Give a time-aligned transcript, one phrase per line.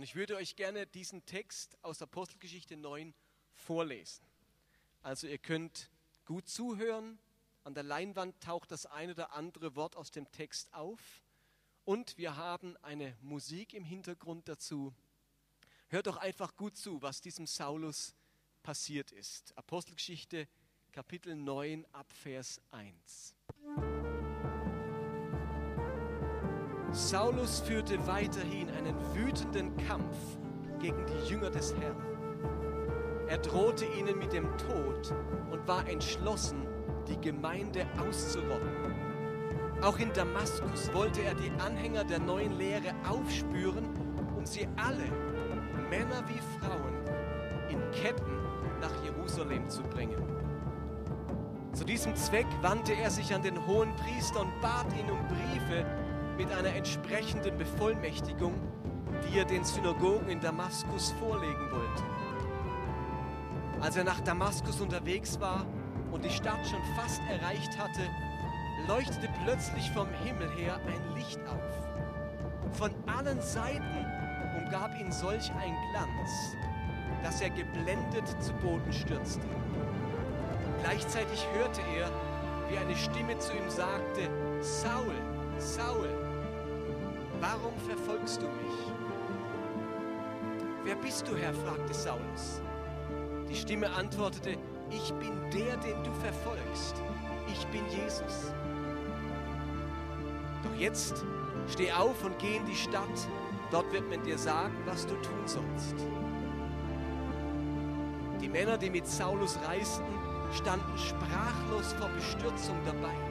[0.00, 3.12] Und ich würde euch gerne diesen Text aus Apostelgeschichte 9
[3.52, 4.24] vorlesen.
[5.02, 5.90] Also ihr könnt
[6.24, 7.18] gut zuhören.
[7.64, 11.22] An der Leinwand taucht das eine oder andere Wort aus dem Text auf.
[11.84, 14.94] Und wir haben eine Musik im Hintergrund dazu.
[15.88, 18.14] Hört doch einfach gut zu, was diesem Saulus
[18.62, 19.54] passiert ist.
[19.58, 20.48] Apostelgeschichte
[20.92, 23.34] Kapitel 9 ab Vers 1.
[26.92, 30.16] Saulus führte weiterhin einen wütenden Kampf
[30.80, 31.96] gegen die Jünger des Herrn.
[33.28, 35.14] Er drohte ihnen mit dem Tod
[35.52, 36.66] und war entschlossen,
[37.08, 38.68] die Gemeinde auszurotten.
[39.82, 43.88] Auch in Damaskus wollte er die Anhänger der neuen Lehre aufspüren
[44.36, 45.04] und sie alle,
[45.88, 46.94] Männer wie Frauen,
[47.68, 48.36] in Ketten
[48.80, 50.22] nach Jerusalem zu bringen.
[51.72, 55.86] Zu diesem Zweck wandte er sich an den hohen Priester und bat ihn um Briefe
[56.40, 58.54] mit einer entsprechenden Bevollmächtigung,
[59.28, 62.02] die er den Synagogen in Damaskus vorlegen wollte.
[63.78, 65.66] Als er nach Damaskus unterwegs war
[66.10, 68.00] und die Stadt schon fast erreicht hatte,
[68.88, 72.78] leuchtete plötzlich vom Himmel her ein Licht auf.
[72.78, 74.06] Von allen Seiten
[74.64, 76.56] umgab ihn solch ein Glanz,
[77.22, 79.44] dass er geblendet zu Boden stürzte.
[80.82, 82.10] Gleichzeitig hörte er,
[82.70, 84.30] wie eine Stimme zu ihm sagte,
[84.62, 85.14] Saul,
[85.58, 86.29] Saul,
[87.40, 88.92] warum verfolgst du mich?
[90.84, 91.52] Wer bist du, Herr?
[91.52, 92.62] fragte Saulus.
[93.48, 94.56] Die Stimme antwortete,
[94.90, 96.94] ich bin der, den du verfolgst.
[97.48, 98.52] Ich bin Jesus.
[100.62, 101.24] Doch jetzt
[101.68, 103.28] steh auf und geh in die Stadt.
[103.70, 105.94] Dort wird man dir sagen, was du tun sollst.
[108.40, 110.04] Die Männer, die mit Saulus reisten,
[110.52, 113.29] standen sprachlos vor Bestürzung dabei.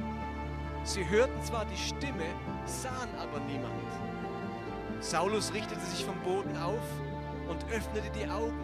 [0.89, 2.25] Sie hörten zwar die Stimme,
[2.65, 3.75] sahen aber niemand.
[5.01, 6.81] Saulus richtete sich vom Boden auf
[7.47, 8.59] und öffnete die Augen,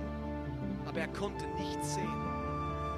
[0.87, 2.25] aber er konnte nichts sehen.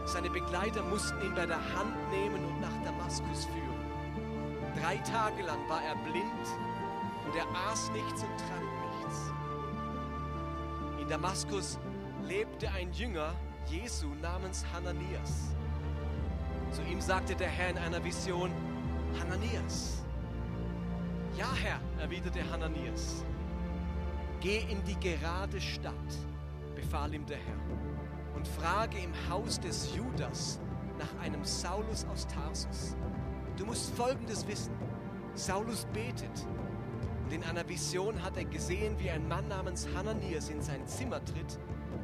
[0.06, 4.72] Seine Begleiter mussten ihn bei der Hand nehmen und nach Damaskus führen.
[4.82, 6.48] Drei Tage lang war er blind
[7.26, 8.72] und er aß nichts und trank
[9.02, 9.32] nichts.
[11.02, 11.78] In Damaskus
[12.24, 13.36] lebte ein Jünger
[13.66, 15.54] Jesu namens Hananias.
[16.72, 18.52] Zu ihm sagte der Herr in einer Vision,
[19.20, 20.04] Hananias.
[21.38, 23.24] Ja, Herr, erwiderte Hananias.
[24.40, 25.94] Geh in die gerade Stadt,
[26.76, 30.60] befahl ihm der Herr, und frage im Haus des Judas
[30.98, 32.96] nach einem Saulus aus Tarsus.
[33.56, 34.74] Du musst Folgendes wissen.
[35.34, 36.48] Saulus betet
[37.28, 41.24] und in einer Vision hat er gesehen, wie ein Mann namens Hananias in sein Zimmer
[41.26, 41.60] tritt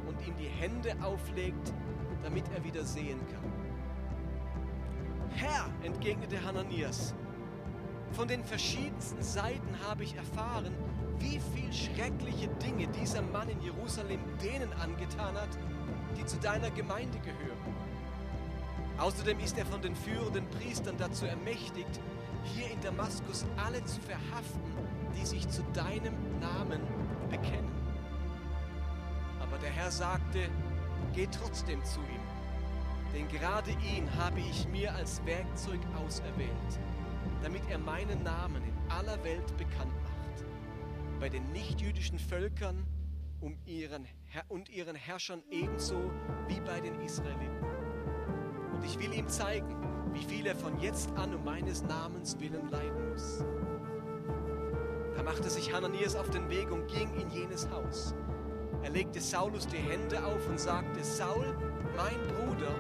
[0.06, 1.74] und ihm die Hände auflegt,
[2.24, 3.63] damit er wieder sehen kann.
[5.44, 7.14] Herr, entgegnete Hananias,
[8.14, 10.74] von den verschiedensten Seiten habe ich erfahren,
[11.20, 15.50] wie viel schreckliche Dinge dieser Mann in Jerusalem denen angetan hat,
[16.18, 17.76] die zu deiner Gemeinde gehören.
[18.98, 22.00] Außerdem ist er von den führenden Priestern dazu ermächtigt,
[22.46, 24.62] hier in Damaskus alle zu verhaften,
[25.20, 26.80] die sich zu deinem Namen
[27.30, 27.72] bekennen.
[29.42, 30.48] Aber der Herr sagte,
[31.14, 32.13] geh trotzdem zu ihm,
[33.14, 36.80] denn gerade ihn habe ich mir als Werkzeug auserwählt,
[37.42, 40.46] damit er meinen Namen in aller Welt bekannt macht,
[41.20, 42.86] bei den nichtjüdischen Völkern
[43.40, 44.08] um ihren,
[44.48, 46.12] und ihren Herrschern ebenso
[46.48, 47.68] wie bei den Israeliten.
[48.74, 49.76] Und ich will ihm zeigen,
[50.14, 53.44] wie viel er von jetzt an um meines Namens willen leiden muss.
[55.16, 58.16] Da machte sich Hananias auf den Weg und ging in jenes Haus.
[58.82, 61.56] Er legte Saulus die Hände auf und sagte, Saul,
[61.96, 62.74] mein Bruder,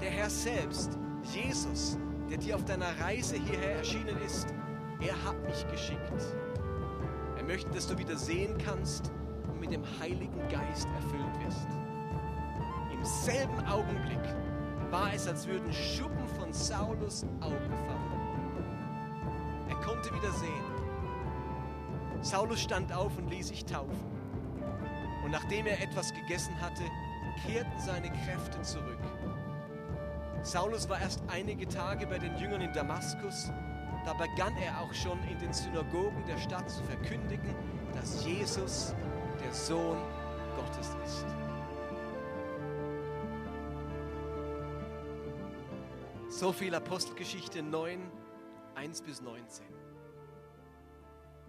[0.00, 0.98] der Herr selbst,
[1.32, 1.98] Jesus,
[2.30, 4.48] der dir auf deiner Reise hierher erschienen ist,
[5.00, 6.00] er hat mich geschickt.
[7.36, 9.12] Er möchte, dass du wieder sehen kannst
[9.48, 11.68] und mit dem Heiligen Geist erfüllt wirst.
[12.92, 14.22] Im selben Augenblick
[14.90, 18.16] war es, als würden Schuppen von Saulus Augen fallen.
[19.68, 20.64] Er konnte wieder sehen.
[22.22, 24.16] Saulus stand auf und ließ sich taufen.
[25.24, 26.82] Und nachdem er etwas gegessen hatte,
[27.46, 28.98] kehrten seine Kräfte zurück.
[30.46, 33.50] Saulus war erst einige Tage bei den Jüngern in Damaskus.
[34.04, 37.52] Da begann er auch schon in den Synagogen der Stadt zu verkündigen,
[37.92, 38.94] dass Jesus
[39.42, 39.98] der Sohn
[40.54, 41.26] Gottes ist.
[46.28, 48.08] So viel Apostelgeschichte 9,
[48.76, 49.66] 1 bis 19.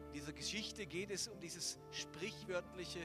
[0.08, 3.02] In dieser Geschichte geht es um dieses sprichwörtliche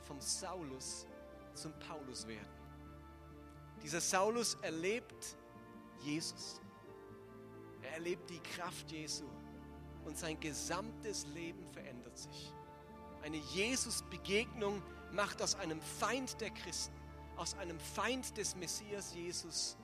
[0.00, 1.06] vom Saulus
[1.52, 2.59] zum Paulus werden.
[3.82, 5.36] Dieser Saulus erlebt
[6.00, 6.60] Jesus.
[7.82, 9.24] Er erlebt die Kraft Jesu
[10.04, 12.52] und sein gesamtes Leben verändert sich.
[13.22, 14.82] Eine Jesus-Begegnung
[15.12, 16.94] macht aus einem Feind der Christen,
[17.36, 19.76] aus einem Feind des Messias Jesus,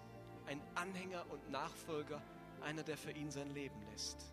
[0.47, 2.23] ein Anhänger und Nachfolger,
[2.63, 4.33] einer, der für ihn sein Leben lässt.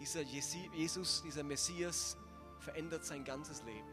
[0.00, 2.16] Dieser Jesus, dieser Messias
[2.58, 3.88] verändert sein ganzes Leben.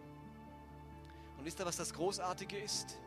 [1.37, 2.97] Und wisst ihr, was das Großartige ist?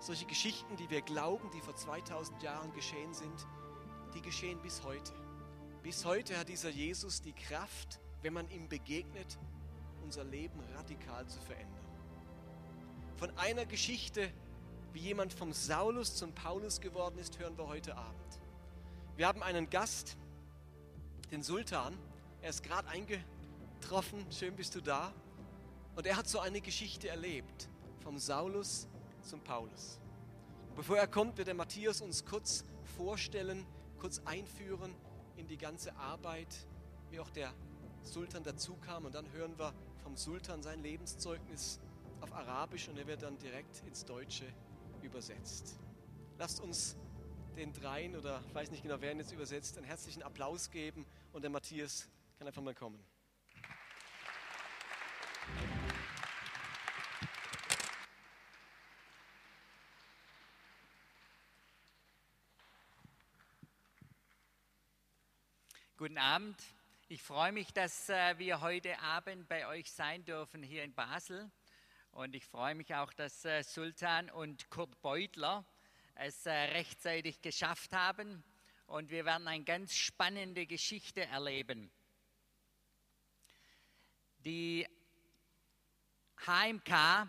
[0.00, 3.46] Solche Geschichten, die wir glauben, die vor 2000 Jahren geschehen sind,
[4.14, 5.12] die geschehen bis heute.
[5.82, 9.38] Bis heute hat dieser Jesus die Kraft, wenn man ihm begegnet,
[10.02, 11.84] unser Leben radikal zu verändern.
[13.16, 14.30] Von einer Geschichte,
[14.92, 18.40] wie jemand vom Saulus zum Paulus geworden ist, hören wir heute Abend.
[19.16, 20.16] Wir haben einen Gast,
[21.32, 21.98] den Sultan.
[22.40, 24.24] Er ist gerade eingetroffen.
[24.30, 25.12] Schön bist du da.
[25.96, 27.68] Und er hat so eine Geschichte erlebt,
[28.00, 28.87] vom Saulus
[29.28, 30.00] zum Paulus.
[30.74, 32.64] Bevor er kommt, wird der Matthias uns kurz
[32.96, 33.66] vorstellen,
[33.98, 34.94] kurz einführen
[35.36, 36.66] in die ganze Arbeit,
[37.10, 37.52] wie auch der
[38.02, 39.04] Sultan dazu kam.
[39.04, 41.80] Und dann hören wir vom Sultan sein Lebenszeugnis
[42.20, 44.46] auf Arabisch und er wird dann direkt ins Deutsche
[45.02, 45.78] übersetzt.
[46.38, 46.96] Lasst uns
[47.56, 51.04] den dreien oder ich weiß nicht genau, wer ihn jetzt übersetzt, einen herzlichen Applaus geben
[51.32, 52.08] und der Matthias
[52.38, 52.98] kann einfach mal kommen.
[65.98, 66.62] Guten Abend.
[67.08, 71.50] Ich freue mich, dass äh, wir heute Abend bei euch sein dürfen hier in Basel.
[72.12, 75.66] Und ich freue mich auch, dass äh, Sultan und Kurt Beutler
[76.14, 78.44] es äh, rechtzeitig geschafft haben.
[78.86, 81.90] Und wir werden eine ganz spannende Geschichte erleben.
[84.44, 84.86] Die
[86.46, 87.28] HMK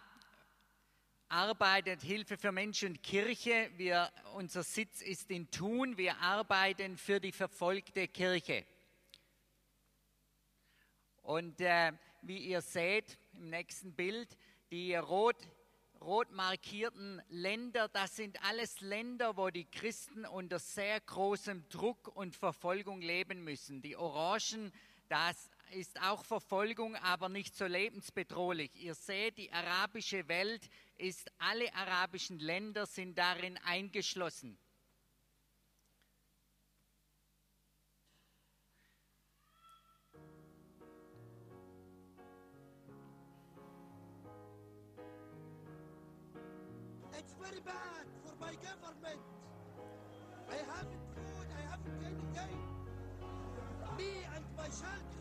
[1.30, 3.70] arbeitet Hilfe für Mensch und Kirche.
[3.78, 5.98] Wir, unser Sitz ist in Thun.
[5.98, 8.66] Wir arbeiten für die verfolgte Kirche.
[11.22, 11.92] Und äh,
[12.24, 14.36] wie ihr seht im nächsten Bild,
[14.72, 15.38] die rot,
[16.02, 22.36] rot markierten Länder, das sind alles Länder, wo die Christen unter sehr großem Druck und
[22.36, 23.84] Verfolgung leben müssen.
[23.84, 24.74] Die Orangen,
[25.08, 28.72] das ist auch Verfolgung, aber nicht so lebensbedrohlich.
[28.76, 34.58] Ihr seht, die arabische Welt ist, alle arabischen Länder sind darin eingeschlossen.
[47.18, 49.22] It's very bad for my government.
[50.50, 52.58] I haven't food, I haven't anything.
[53.98, 55.19] Me and my children,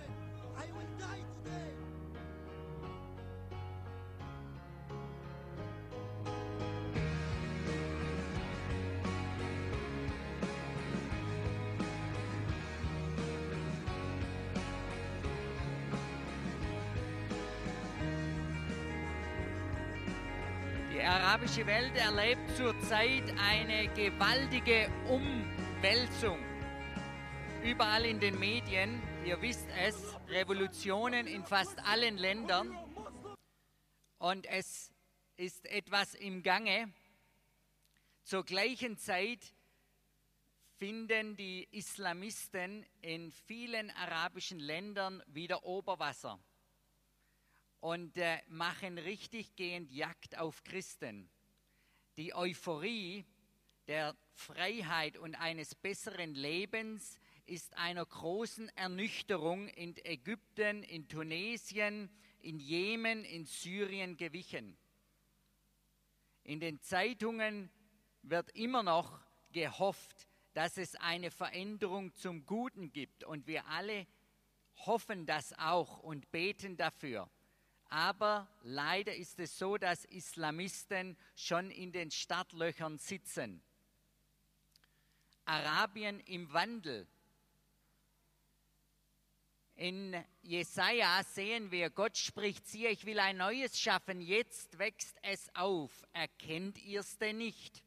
[21.28, 26.38] arabische Welt erlebt zurzeit eine gewaltige Umwälzung.
[27.62, 32.74] Überall in den Medien, ihr wisst es, Revolutionen in fast allen Ländern.
[34.16, 34.90] Und es
[35.36, 36.90] ist etwas im Gange.
[38.22, 39.52] Zur gleichen Zeit
[40.78, 46.38] finden die Islamisten in vielen arabischen Ländern wieder Oberwasser
[47.80, 51.30] und äh, machen richtig gehend Jagd auf Christen.
[52.16, 53.24] Die Euphorie
[53.86, 62.58] der Freiheit und eines besseren Lebens ist einer großen Ernüchterung in Ägypten, in Tunesien, in
[62.58, 64.76] Jemen, in Syrien gewichen.
[66.44, 67.70] In den Zeitungen
[68.22, 69.20] wird immer noch
[69.52, 74.06] gehofft, dass es eine Veränderung zum Guten gibt und wir alle
[74.86, 77.30] hoffen das auch und beten dafür.
[77.88, 83.62] Aber leider ist es so, dass Islamisten schon in den Startlöchern sitzen.
[85.46, 87.06] Arabien im Wandel.
[89.76, 95.48] In Jesaja sehen wir, Gott spricht, siehe, ich will ein neues schaffen, jetzt wächst es
[95.54, 95.90] auf.
[96.12, 97.84] Erkennt ihr es denn nicht?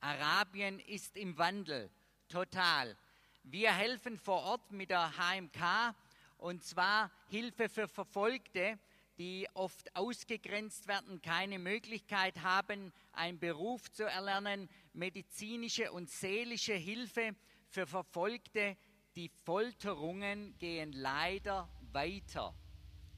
[0.00, 1.90] Arabien ist im Wandel,
[2.28, 2.96] total.
[3.42, 5.94] Wir helfen vor Ort mit der HMK
[6.40, 8.78] und zwar Hilfe für Verfolgte,
[9.18, 17.36] die oft ausgegrenzt werden, keine Möglichkeit haben, einen Beruf zu erlernen, medizinische und seelische Hilfe
[17.68, 18.76] für Verfolgte.
[19.16, 22.54] Die Folterungen gehen leider weiter,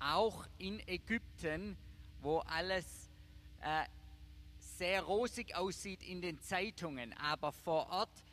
[0.01, 1.77] auch in Ägypten,
[2.21, 3.09] wo alles
[3.61, 3.85] äh,
[4.59, 8.25] sehr rosig aussieht in den Zeitungen, aber vor Ort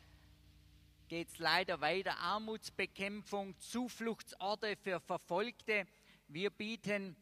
[1.10, 2.16] geht es leider weiter.
[2.18, 5.84] Armutsbekämpfung, Zufluchtsorte für Verfolgte.
[6.28, 7.16] wir bieten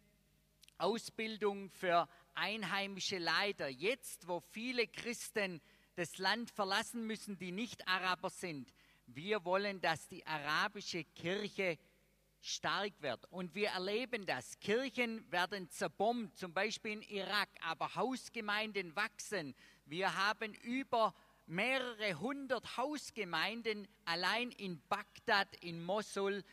[0.77, 3.67] Ausbildung für einheimische Leiter.
[3.67, 5.63] Jetzt, wo viele Christen
[5.97, 8.75] das Land verlassen müssen, die nicht Araber sind,
[9.07, 11.79] wir wollen, dass die arabische Kirche
[12.43, 13.25] stark wird.
[13.33, 14.61] Und wir erleben das.
[14.61, 19.55] Kirchen werden zerbombt, zum Beispiel in Irak, aber Hausgemeinden wachsen.
[19.87, 21.15] Wir haben über
[21.49, 26.45] mehrere hundert Hausgemeinden allein in Bagdad, in Mosul.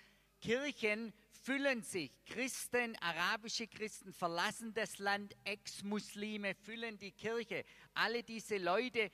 [0.41, 2.11] Kirchen füllen sich.
[2.25, 7.65] Christen, arabische Christen verlassen das Land, Ex-Muslime füllen die Kirche.
[7.93, 9.11] Alle diese Leute,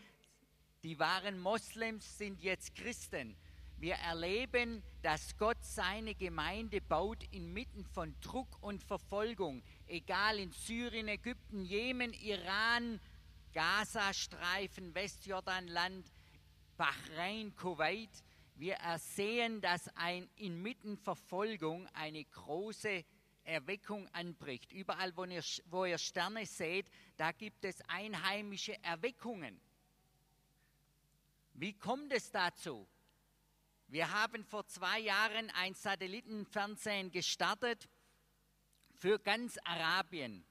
[0.83, 3.35] die waren Moslems, sind jetzt Christen.
[3.77, 11.07] Wir erleben, dass Gott seine Gemeinde baut inmitten von Druck und Verfolgung, egal in Syrien,
[11.07, 12.99] Ägypten, Jemen, Iran,
[13.53, 16.11] Gazastreifen, Westjordanland,
[16.77, 18.23] Bahrain, Kuwait.
[18.55, 23.03] Wir ersehen, dass ein, inmitten Verfolgung eine große
[23.43, 24.71] Erweckung anbricht.
[24.71, 29.59] Überall, wo ihr, wo ihr Sterne seht, da gibt es einheimische Erweckungen.
[31.53, 32.87] Wie kommt es dazu?
[33.87, 37.89] Wir haben vor zwei Jahren ein Satellitenfernsehen gestartet
[38.95, 40.45] für ganz Arabien.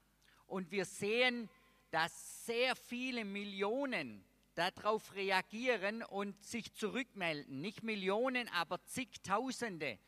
[0.47, 1.49] Und wir sehen,
[1.91, 7.61] dass sehr viele Millionen darauf reagieren und sich zurückmelden.
[7.61, 9.99] Nicht Millionen, aber zigtausende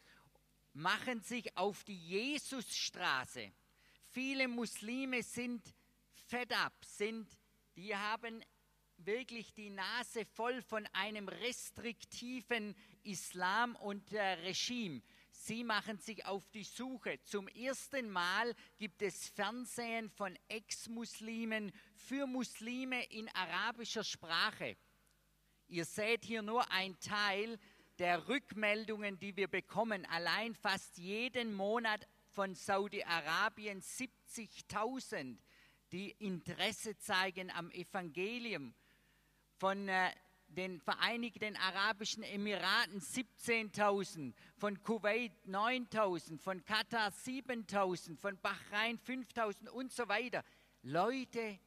[0.75, 3.53] machen sich auf die Jesusstraße.
[4.11, 5.63] Viele Muslime sind
[6.29, 7.29] fed up, sind,
[7.77, 8.43] die haben
[8.99, 15.03] wirklich die Nase voll von einem restriktiven Islam und äh, Regime.
[15.45, 17.21] Sie machen sich auf die Suche.
[17.25, 24.77] Zum ersten Mal gibt es Fernsehen von Ex-Muslimen für Muslime in arabischer Sprache.
[25.67, 27.59] Ihr seht hier nur ein Teil
[27.99, 30.07] der Rückmeldungen, die wir bekommen.
[30.07, 35.39] Allein fast jeden Monat von Saudi-Arabien 70.000,
[35.91, 38.75] die Interesse zeigen am Evangelium.
[39.57, 40.13] Von äh,
[40.55, 49.93] den Vereinigten Arabischen Emiraten 17.000, von Kuwait 9.000, von Katar 7.000, von Bahrain 5.000 und
[49.93, 50.45] so weiter.
[50.83, 51.59] Leute,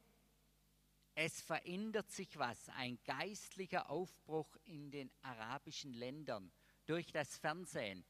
[1.14, 6.52] es verändert sich was, ein geistlicher Aufbruch in den arabischen Ländern
[6.84, 8.04] durch das Fernsehen.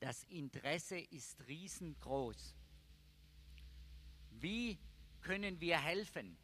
[0.00, 2.54] Das Interesse ist riesengroß.
[4.32, 4.78] Wie
[5.20, 6.36] können wir helfen?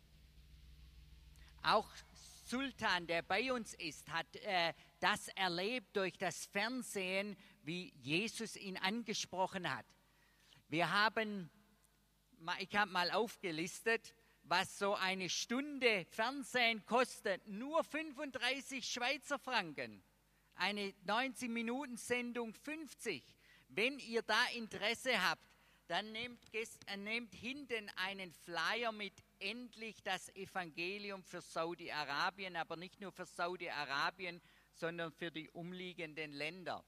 [1.63, 1.89] Auch
[2.47, 8.77] Sultan, der bei uns ist, hat äh, das erlebt durch das Fernsehen, wie Jesus ihn
[8.77, 9.87] angesprochen hat.
[10.69, 11.51] Wir haben,
[12.59, 17.47] ich habe mal aufgelistet, was so eine Stunde Fernsehen kostet.
[17.47, 20.03] Nur 35 Schweizer Franken.
[20.55, 23.25] Eine 90-Minuten-Sendung 50.
[23.69, 25.43] Wenn ihr da Interesse habt,
[25.87, 33.01] dann nehmt, äh, nehmt hinten einen Flyer mit endlich das Evangelium für Saudi-Arabien, aber nicht
[33.01, 34.41] nur für Saudi-Arabien,
[34.73, 36.85] sondern für die umliegenden Länder.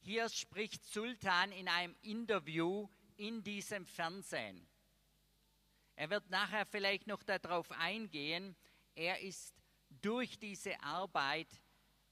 [0.00, 4.66] Hier spricht Sultan in einem Interview in diesem Fernsehen.
[5.94, 8.56] Er wird nachher vielleicht noch darauf eingehen.
[8.94, 9.54] Er ist
[10.00, 11.48] durch diese Arbeit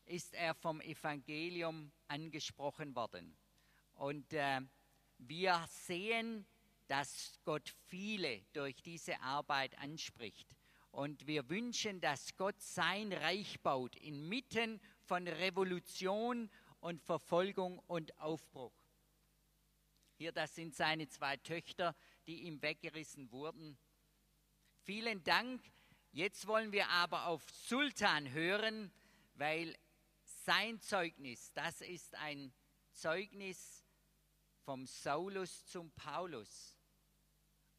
[0.04, 3.36] ist er vom Evangelium angesprochen worden.
[3.94, 4.60] Und äh,
[5.18, 6.46] wir sehen,
[6.90, 10.56] dass Gott viele durch diese Arbeit anspricht.
[10.90, 18.74] Und wir wünschen, dass Gott sein Reich baut inmitten von Revolution und Verfolgung und Aufbruch.
[20.16, 21.94] Hier, das sind seine zwei Töchter,
[22.26, 23.78] die ihm weggerissen wurden.
[24.82, 25.62] Vielen Dank.
[26.10, 28.92] Jetzt wollen wir aber auf Sultan hören,
[29.34, 29.76] weil
[30.24, 32.52] sein Zeugnis, das ist ein
[32.90, 33.84] Zeugnis
[34.64, 36.79] vom Saulus zum Paulus.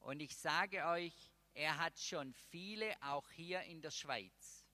[0.02, 1.14] Und ich sage euch,
[1.54, 4.66] er hat schon viele, auch hier in der Schweiz,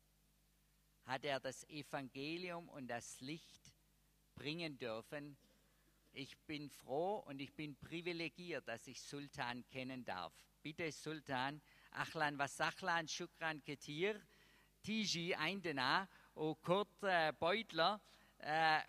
[1.05, 3.73] hat er das Evangelium und das Licht
[4.35, 5.37] bringen dürfen.
[6.13, 10.33] Ich bin froh und ich bin privilegiert, dass ich Sultan kennen darf.
[10.63, 14.19] Bitte Sultan, Achlan Wasachlan, Shukran Ketir,
[14.81, 17.99] Tiji Eindena, o Kurt äh, Beutler,
[18.39, 18.79] äh,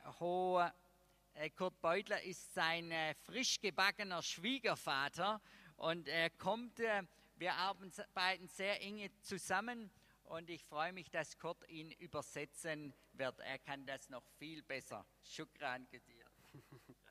[1.35, 2.93] äh, Kurt Beutler ist sein
[3.25, 5.41] frisch gebackener Schwiegervater
[5.78, 7.04] und er kommt, äh,
[7.36, 9.92] wir arbeiten sehr eng zusammen
[10.24, 13.40] und ich freue mich, dass Kurt ihn übersetzen wird.
[13.40, 15.06] Er kann das noch viel besser.
[15.24, 16.24] Shukran dir.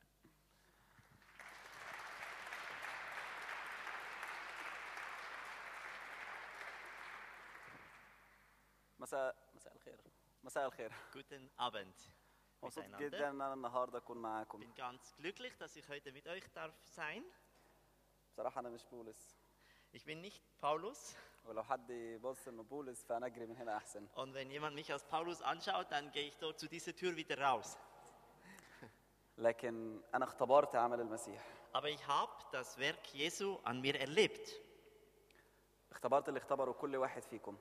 [8.99, 10.01] مساء مساء الخير
[10.43, 11.95] مساء الخير Guten Abend.
[12.63, 13.15] مبسوط جدا miteinander.
[13.15, 17.25] ان انا النهارده اكون معاكم bin ganz glücklich, dass ich heute mit euch darf sein.
[18.37, 19.37] بصراحه انا مش بولس
[19.97, 20.99] Ich bin nicht Paulus
[21.45, 25.05] ولو حد يبص انه بولس فانا اجري من هنا احسن und wenn jemand mich als
[25.05, 27.77] Paulus anschaut, dann gehe ich dort zu dieser Tür wieder raus.
[29.39, 34.51] لكن انا اختبرت عمل المسيح Aber ich habe das Werk Jesu an mir erlebt.
[35.93, 37.57] اختبرت اللي اختبره كل واحد فيكم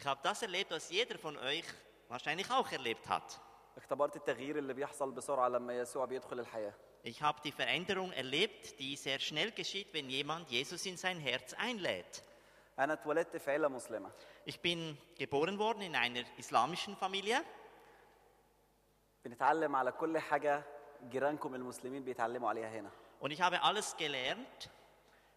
[0.00, 1.64] Ich habe das erlebt, was jeder von euch
[2.08, 3.38] wahrscheinlich auch erlebt hat.
[3.76, 8.96] اختبرت التغيير اللي بيحصل بسرعه لما يسوع بيدخل الحياه Ich habe die Veränderung erlebt, die
[8.96, 12.22] sehr schnell geschieht, wenn jemand Jesus in sein Herz einlädt.
[12.78, 14.10] انا اتولدت في عيله مسلمه
[14.46, 17.44] Ich bin geboren worden in einer islamischen Familie.
[19.24, 20.62] بنتعلم على كل حاجه
[21.10, 24.70] جيرانكم المسلمين بيتعلموا عليها هنا Und ich habe alles gelernt,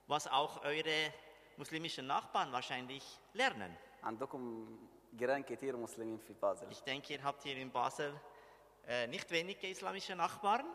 [0.08, 1.12] was auch eure
[1.58, 3.76] muslimischen Nachbarn wahrscheinlich lernen.
[4.04, 4.68] عندكم
[5.14, 8.14] جيران كتير مسلمين في بازل Ich denke, ihr habt hier in Basel
[8.88, 10.66] äh, nicht wenige islamische Nachbarn.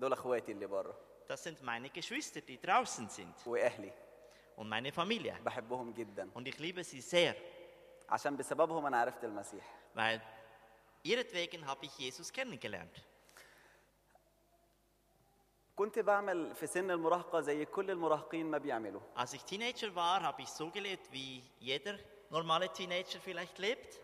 [0.00, 0.98] دول اخواتي اللي بره
[1.32, 3.92] Das sind meine Geschwister, die draußen sind واهلي
[4.58, 5.34] und meine Familie.
[5.44, 7.34] بحبهم جدا Und ich liebe sie sehr,
[8.08, 9.64] عشان بسببهم انا عرفت المسيح
[9.96, 10.20] weil
[11.04, 13.00] ihretwegen habe ich Jesus kennengelernt.
[15.76, 20.42] كنت بعمل في سن المراهقه زي كل المراهقين ما بيعملوا Als ich Teenager war, habe
[20.42, 21.98] ich so gelebt, wie jeder
[22.30, 24.00] normale Teenager vielleicht lebt.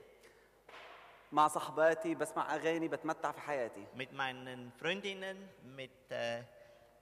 [1.32, 5.36] مع صحباتي بسمع اغاني بتمتع في حياتي Mit meinen Freundinnen,
[5.76, 6.42] mit äh,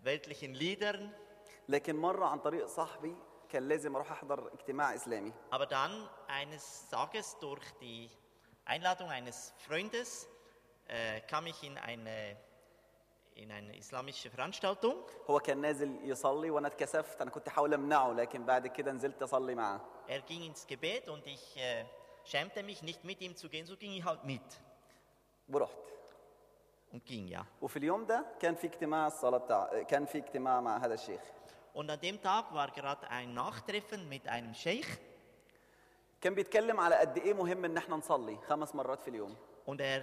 [0.04, 1.08] weltlichen Liedern.
[1.68, 3.16] لكن مره عن طريق صاحبي
[3.48, 8.08] كان لازم اروح احضر اجتماع اسلامي Aber dann eines Tages durch die
[8.66, 10.28] Einladung eines Freundes
[10.88, 12.36] äh, kam ich in eine,
[13.34, 14.94] in eine islamische Veranstaltung.
[15.30, 19.54] هو كان نازل يصلي وانا اتكسفت انا كنت احاول امنعه لكن بعد كده نزلت اصلي
[19.54, 21.84] معاه Er ging ins Gebet und ich äh,
[22.24, 24.42] schämte mich nicht mit ihm zu gehen, so ging ich halt mit
[25.48, 25.78] ورحت
[26.92, 27.44] und ging ja.
[27.62, 31.20] وفي اليوم ده كان في اجتماع الصلاه بتاع كان في اجتماع مع هذا الشيخ
[31.74, 34.86] Und an dem Tag war gerade ein Nachtreffen mit einem Scheich
[36.20, 40.02] كان بيتكلم على قد ايه مهم ان احنا نصلي خمس مرات في اليوم und er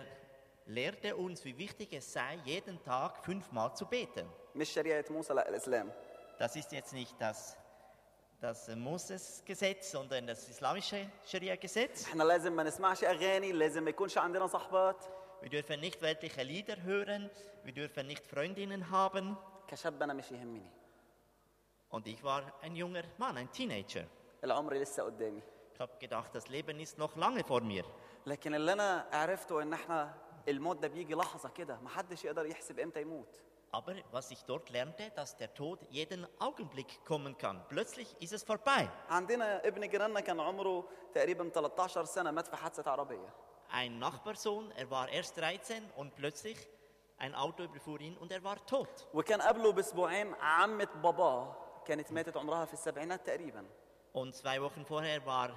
[0.67, 4.25] lehrte uns, wie wichtig es sei, jeden Tag fünfmal zu beten.
[4.55, 5.91] مش شريعه موسى لا الاسلام
[6.39, 7.57] Das ist jetzt nicht das,
[8.41, 12.05] das Moses-Gesetz, sondern das islamische Scharia-Gesetz.
[12.07, 15.05] احنا لازم ما نسمعش اغاني لازم ما يكونش عندنا صحبات
[15.41, 17.29] Wir dürfen nicht weltliche Lieder hören,
[17.63, 19.35] wir dürfen nicht Freundinnen haben.
[19.67, 20.65] كشاب انا مش يهمني
[21.91, 24.05] Und ich war ein junger Mann, ein Teenager.
[24.43, 25.41] العمر لسه قدامي
[25.75, 27.85] Ich habe gedacht, das Leben ist noch lange vor mir.
[28.25, 30.13] لكن اللي انا عرفته ان احنا
[30.47, 35.11] الموت ده بيجي لحظه كده محدش يقدر يحسب امتى يموت Aber was ich dort lernte,
[35.15, 37.63] dass der Tod jeden Augenblick kommen kann.
[37.67, 38.89] Plötzlich ist es vorbei.
[39.09, 43.33] عندنا ابن جيراننا كان عمره تقريبا 13 سنه مات في حادثه عربيه
[43.69, 46.57] Ein Nachbarsohn, er war erst 13 und plötzlich
[47.17, 49.07] ein Auto überfuhr ihn und er war tot.
[49.13, 53.65] وكان قبله باسبوعين عمه باباه كانت ماتت عمرها في السبعينات تقريبا
[54.13, 55.49] Und zwei Wochen vorher war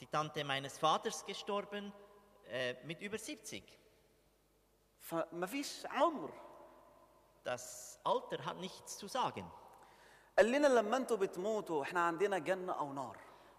[0.00, 1.92] die Tante meines Vaters gestorben
[2.48, 3.62] äh, mit über 70.
[5.00, 6.30] فمفيش عمر
[7.44, 9.44] Das Alter hat nichts zu sagen.
[10.38, 13.16] قال لنا لما انتوا بتموتوا احنا عندنا جنه او نار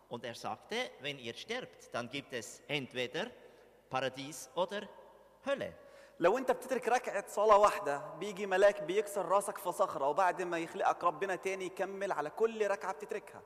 [0.10, 3.28] Und er sagte, wenn ihr sterbt, dann gibt es entweder
[3.90, 4.88] Paradies oder
[5.46, 5.74] Hölle.
[6.20, 11.04] لو انت بتترك ركعه صلاه واحده بيجي ملاك بيكسر راسك في صخره وبعد ما يخلقك
[11.04, 13.42] ربنا تاني يكمل على كل ركعه بتتركها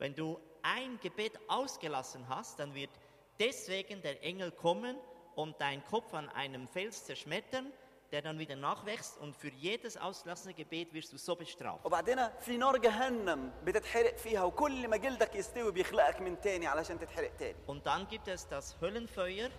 [0.00, 2.90] Wenn du ein Gebet ausgelassen hast, dann wird
[3.38, 4.98] deswegen der Engel kommen
[5.36, 7.72] und deinen Kopf an einem Fels zerschmettern,
[8.12, 11.84] der dann wieder nachwächst und für jedes ausgelassene Gebet wirst du so bestraft.
[11.84, 17.36] وبعدين في نار جهنم بتتحرق فيها وكل ما جلدك يستوي بيخلقك من تاني علشان تتحرق
[17.36, 19.50] تاني Und dann gibt es das Höllenfeuer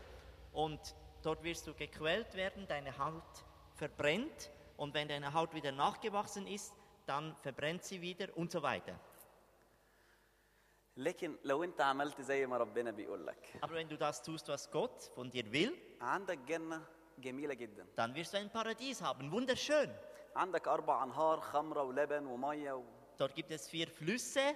[0.54, 0.80] und
[1.24, 6.74] dort wirst du gequält werden, deine Haut verbrennt und wenn deine Haut wieder nachgewachsen ist,
[7.06, 8.96] dann verbrennt sie wieder und so weiter.
[10.98, 14.72] لكن لو انت عملت زي ما ربنا بيقول لك Aber wenn du das tust, was
[14.72, 16.82] Gott von dir will, عندك جنه
[17.20, 19.89] جميله جدا dann wirst du ein Paradies haben, wunderschön.
[20.36, 22.84] عندك اربع انهار خمره ولبن وميه و...
[23.18, 24.56] Dort gibt es vier Flüsse,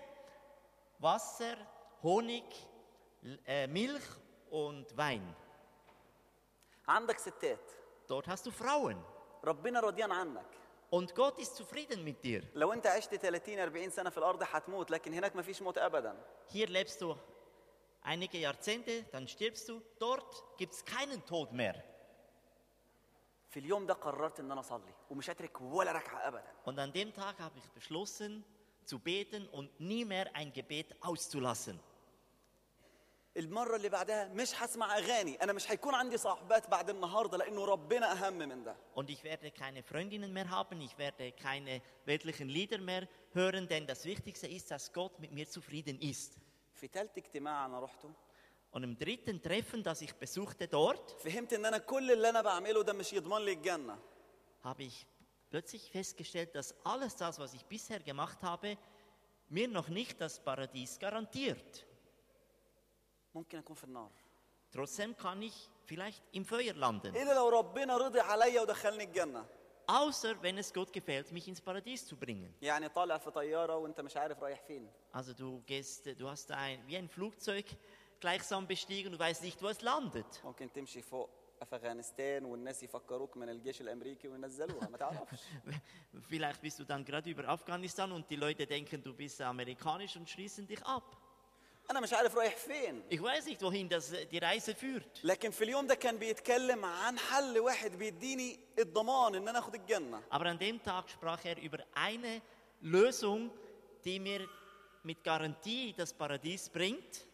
[1.00, 1.56] Wasser,
[2.04, 2.44] Honig,
[3.24, 4.04] L- äh, Milch
[4.52, 5.34] und Wein.
[6.88, 7.60] عندك ستات
[8.10, 8.98] Dort hast du Frauen.
[9.44, 10.46] ربنا راضيان عنك
[10.92, 12.44] Und Gott ist zufrieden mit dir.
[12.56, 16.16] لو انت عشت 30 40 سنه في الارض هتموت لكن هناك مفيش موت ابدا
[16.54, 17.16] Hier lebst du
[18.02, 19.82] einige Jahrzehnte, dann stirbst du.
[20.00, 21.76] Dort gibt es keinen Tod mehr.
[23.54, 27.14] في اليوم ده قررت ان انا اصلي ومش هترك ولا ركعه ابدا Und an dem
[27.14, 28.44] Tag habe ich beschlossen,
[28.86, 31.80] zu beten und nie mehr ein Gebet auszulassen.
[33.38, 38.12] المرة اللي بعدها مش هسمع أغاني أنا مش هيكون عندي صاحبات بعد النهاردة لأنه ربنا
[38.12, 42.78] أهم من ده Und ich werde keine Freundinnen mehr haben, ich werde keine weltlichen Lieder
[42.78, 46.38] mehr hören, denn das Wichtigste ist, dass Gott mit mir zufrieden ist.
[46.76, 48.12] في تالت اجتماع أنا رحته
[48.74, 52.84] Und im dritten Treffen, das ich besuchte dort, فهمت إن أنا كل اللي أنا بعمله
[52.84, 53.98] ده مش يضمن لي الجنة
[54.64, 55.06] habe ich
[55.50, 58.78] plötzlich festgestellt, dass alles das, was ich bisher gemacht habe,
[59.50, 61.86] mir noch nicht das Paradies garantiert.
[63.36, 64.12] ممكن أكون في النار
[64.72, 67.16] Trotzdem kann ich vielleicht im Feuer landen.
[67.16, 69.46] إلا لو ربنا رضي عليا ودخلني الجنة
[69.88, 72.54] Außer wenn es Gott gefällt, mich ins Paradies zu bringen.
[72.62, 76.84] يعني طالع في طيارة وأنت مش عارف رايح فين Also du gehst, du hast ein,
[76.88, 77.66] wie ein Flugzeug
[78.24, 80.26] gleichsam bestiegen, du weißt nicht, wo es landet.
[80.44, 81.30] ممكن تمشي فوق
[81.62, 85.40] افغانستان والناس يفكروك من الجيش الامريكي وينزلوها ما تعرفش
[86.30, 90.30] Vielleicht bist du dann gerade über Afghanistan und die Leute denken, du bist amerikanisch und
[90.30, 91.16] schließen dich ab.
[91.92, 95.20] انا مش عارف رايح فين Ich weiß nicht, wohin das, äh, die Reise führt.
[95.24, 100.22] لكن في اليوم ده كان بيتكلم عن حل واحد بيديني الضمان ان انا اخد الجنه
[100.32, 102.42] Aber an dem Tag sprach er über eine
[102.82, 103.50] Lösung,
[104.06, 104.48] die mir
[105.04, 107.26] mit Garantie das Paradies bringt,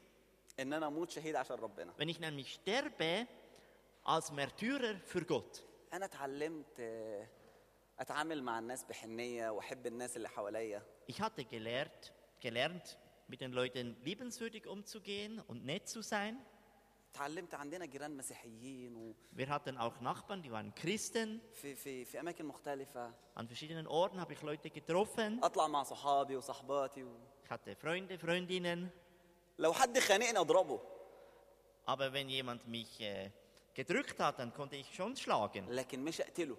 [0.60, 3.28] ان انا اموت شهيد عشان ربنا wenn ich nämlich sterbe
[4.06, 5.64] als Märtyrer für Gott.
[5.94, 7.28] انا اتعلمت آه،
[8.00, 12.98] اتعامل مع الناس بحنيه واحب الناس اللي حواليا Ich hatte gelehrt, gelernt,
[13.28, 16.36] mit den Leuten liebenswürdig umzugehen und nett zu sein.
[17.16, 21.40] اتعلمت عندنا جيران مسيحيين Wir hatten auch Nachbarn, die waren Christen.
[21.52, 25.44] وفي في في اماكن مختلفه An verschiedenen Orten habe ich Leute getroffen.
[25.44, 27.08] اطلع مع صحابي وصحباتي و...
[27.46, 28.92] Ich hatte Freunde, Freundinnen.
[29.60, 30.80] لو حد خانقني اضربه
[31.88, 33.30] Aber wenn jemand mich äh,
[33.76, 35.70] gedrückt hat, dann konnte ich schon schlagen.
[35.70, 36.58] لكن مش اقتله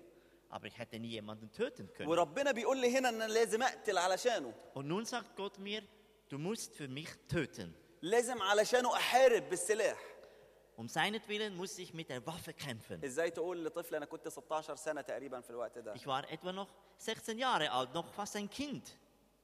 [0.52, 2.08] Aber ich hätte nie jemanden töten können.
[2.08, 5.82] وربنا بيقول لي هنا ان انا لازم اقتل علشانه Und nun sagt Gott mir,
[6.30, 7.72] du musst für mich töten.
[8.02, 9.98] لازم علشانه احارب بالسلاح
[10.78, 13.04] Um seinetwillen muss ich mit der Waffe kämpfen.
[13.04, 16.68] ازاي تقول لطفل انا كنت 16 سنه تقريبا في الوقت ده Ich war etwa noch
[16.98, 18.88] 16 Jahre alt, noch fast ein Kind.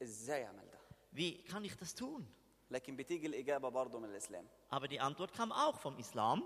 [0.03, 0.79] ازاي اعمل ده
[1.15, 2.23] Wie kann ich das tun?
[2.71, 6.43] لكن بتيجي الاجابه برضه من الاسلام Aber die Antwort kam auch vom Islam.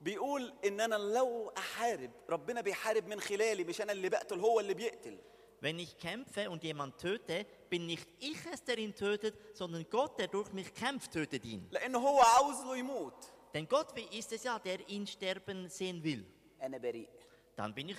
[0.00, 4.74] بيقول ان انا لو احارب ربنا بيحارب من خلالي مش انا اللي بقتل هو اللي
[4.74, 5.18] بيقتل
[5.62, 10.18] Wenn ich kämpfe und jemand töte, bin nicht ich es, der ihn tötet, sondern Gott,
[10.18, 11.68] der durch mich kämpft, tötet ihn.
[11.70, 16.02] لانه هو عاوز له يموت Denn Gott wie ist es ja, der ihn sterben sehen
[16.02, 16.24] will.
[16.62, 17.08] انا بريء
[17.56, 17.98] Dann bin ich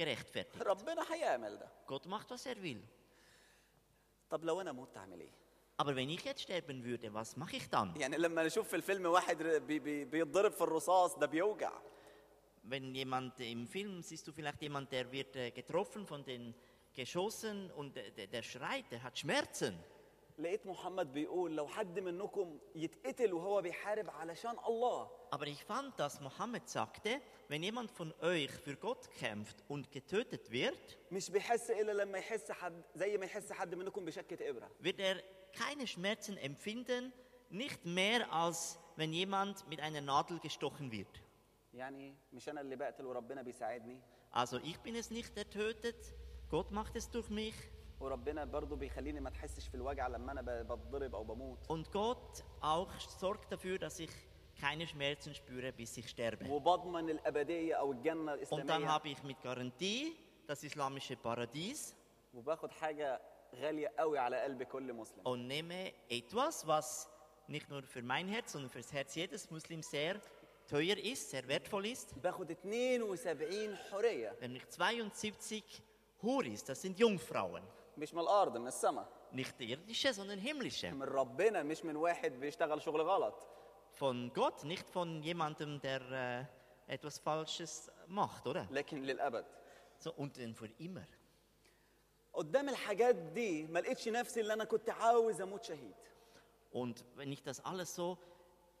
[0.00, 0.62] gerechtfertigt.
[0.62, 2.80] ربنا هيعمل ده Gott macht, was er will.
[4.30, 5.32] طب لو انا مت اعمل ايه
[5.78, 7.94] Aber wenn ich jetzt sterben würde, was mache ich dann?
[7.96, 11.72] يعني لما نشوف في الفيلم واحد بي بي بيتضرب في الرصاص ده بيوجع
[12.66, 16.54] Wenn jemand im Film siehst du vielleicht jemand, der wird äh, getroffen von den
[16.94, 19.74] Geschossen und der, der, der schreit, der hat Schmerzen.
[20.38, 26.20] لقيت محمد بيقول لو حد منكم يتقتل وهو بيحارب علشان الله Aber ich fand, dass
[26.20, 31.92] Mohammed sagte, wenn jemand von euch für Gott kämpft und getötet wird, مش بيحس الا
[31.92, 37.12] لما يحس حد زي ما يحس حد منكم بشكه ابره wird er keine Schmerzen empfinden,
[37.50, 41.20] nicht mehr als wenn jemand mit einer Nadel gestochen wird.
[41.74, 44.00] يعني مش انا اللي بقتل وربنا بيساعدني
[44.34, 46.12] Also ich bin es nicht, der tötet,
[46.50, 47.54] Gott macht es durch mich
[48.00, 52.44] وربنا برضه بيخليني ما تحسش في الوجع لما انا ب- بتضرب او بموت und Gott
[52.62, 54.10] auch sorgt dafür, dass ich
[54.60, 56.48] keine Schmerzen spüre, bis ich sterbe.
[56.50, 60.12] وبضمن الابديه او الجنه Und dann الاسلاميه habe ich mit Garantie
[60.46, 61.94] das islamische Paradies
[62.34, 63.20] وباخد حاجه
[63.54, 67.08] غاليه قوي على قلب كل مسلم und nehme etwas, was
[67.48, 70.20] nicht nur für mein Herz, sondern für das Herz jedes Muslims sehr
[70.66, 75.82] teuer ist, sehr wertvoll ist, باخد 72 حوريه nämlich 72
[76.22, 77.62] Huris, das sind Jungfrauen.
[77.98, 80.90] مش من الارض من السماء Nicht irdische, sondern himmlische.
[80.92, 83.34] من ربنا مش من واحد بيشتغل شغل غلط
[84.00, 86.48] Von Gott, nicht von jemandem, der
[86.88, 88.66] äh, etwas Falsches macht, oder?
[88.70, 89.44] لكن للابد
[90.00, 91.06] So, und dann für immer.
[92.32, 95.94] قدام الحاجات دي ما لقيتش نفسي اللي انا كنت عاوز اموت شهيد
[96.72, 98.18] Und wenn ich das alles so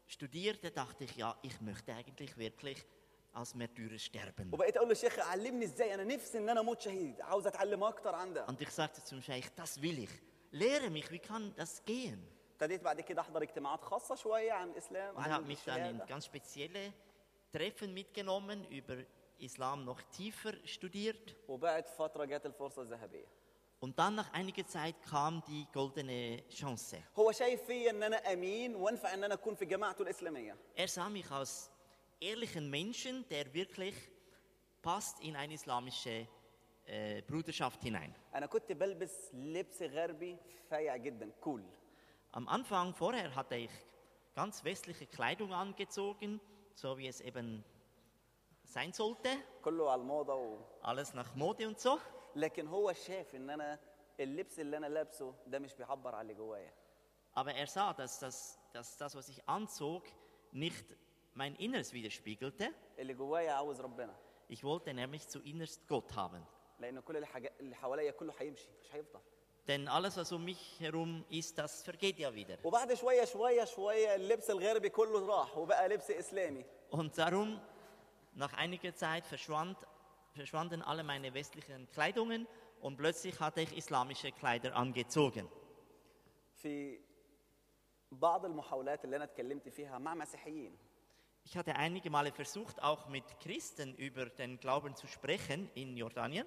[0.06, 2.84] studierte, dachte ich, ja, ich möchte eigentlich wirklich
[3.32, 4.52] als Märtyrer sterben.
[4.52, 8.32] وبقيت اقول للشيخ علمني ازاي انا نفسي ان انا اموت شهيد عاوز اتعلم اكتر عن
[8.34, 10.10] ده Und ich sagte zum Scheich, das will ich.
[10.52, 12.18] Lehre mich, wie kann das gehen?
[12.52, 16.00] ابتديت بعد كده احضر اجتماعات خاصه شويه عن الاسلام Und عن habe mich dann in
[16.02, 16.92] الشهاده ganz spezielle
[17.56, 18.96] Treffen mitgenommen, über
[19.38, 21.34] Islam noch tiefer studiert.
[21.48, 23.26] وبعد فتره جات الفرصه الذهبيه
[23.80, 26.96] Und dann nach einiger Zeit kam die goldene Chance.
[27.18, 31.08] هو شايف فيا ان انا امين وانفع ان انا اكون في جماعته الاسلاميه Er sah
[31.08, 31.70] mich als
[32.20, 33.94] ehrlichen Menschen, der wirklich
[34.82, 36.26] passt in eine islamische
[36.86, 38.12] äh, Bruderschaft hinein.
[38.34, 40.36] انا كنت بلبس لبس غربي
[40.70, 41.62] فايع جدا كول
[42.36, 43.70] Am Anfang, vorher hatte ich
[44.34, 46.40] ganz westliche Kleidung angezogen,
[46.74, 47.62] so wie es eben
[48.68, 49.28] sein sollte.
[49.64, 50.58] كله على الموضه و...
[50.82, 51.98] Alles nach Mode und so.
[52.36, 53.78] لكن هو شاف ان انا
[54.20, 56.72] اللبس اللي انا لابسه ده مش بيعبر على اللي جوايا
[57.36, 60.02] Aber er sah, dass das, dass das, was ich anzog,
[60.52, 60.84] nicht
[61.34, 62.72] mein Inneres widerspiegelte.
[62.98, 64.14] اللي جوايا عاوز ربنا
[64.52, 66.42] Ich wollte nämlich zuinnerst Gott haben.
[66.78, 69.20] لان كل الحاجات اللي حواليا كله هيمشي مش هيفضل
[69.66, 72.58] Denn alles, was um mich herum ist, das vergeht ja wieder.
[72.66, 77.58] وبعد شويه شويه شويه اللبس الغربي كله راح وبقى لبس اسلامي Und darum,
[78.34, 79.76] nach einiger Zeit verschwand,
[80.32, 82.46] verschwanden alle meine westlichen Kleidungen
[82.80, 85.48] und plötzlich hatte ich islamische Kleider angezogen.
[86.56, 87.00] في
[88.12, 90.78] بعض المحاولات اللي انا اتكلمت فيها مع مسيحيين
[91.46, 96.46] Ich hatte einige Male versucht, auch mit Christen über den Glauben zu sprechen in Jordanien,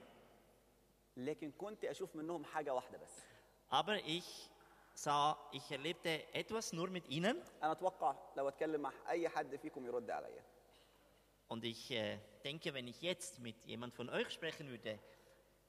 [1.17, 3.21] لكن كنت اشوف منهم حاجه واحده بس
[3.69, 4.49] aber ich
[4.93, 9.85] sah, ich erlebte etwas nur mit ihnen انا اتوقع لو اتكلم مع اي حد فيكم
[9.85, 10.43] يرد عليا
[11.51, 14.99] und ich äh, denke, wenn ich jetzt mit jemand von euch sprechen würde,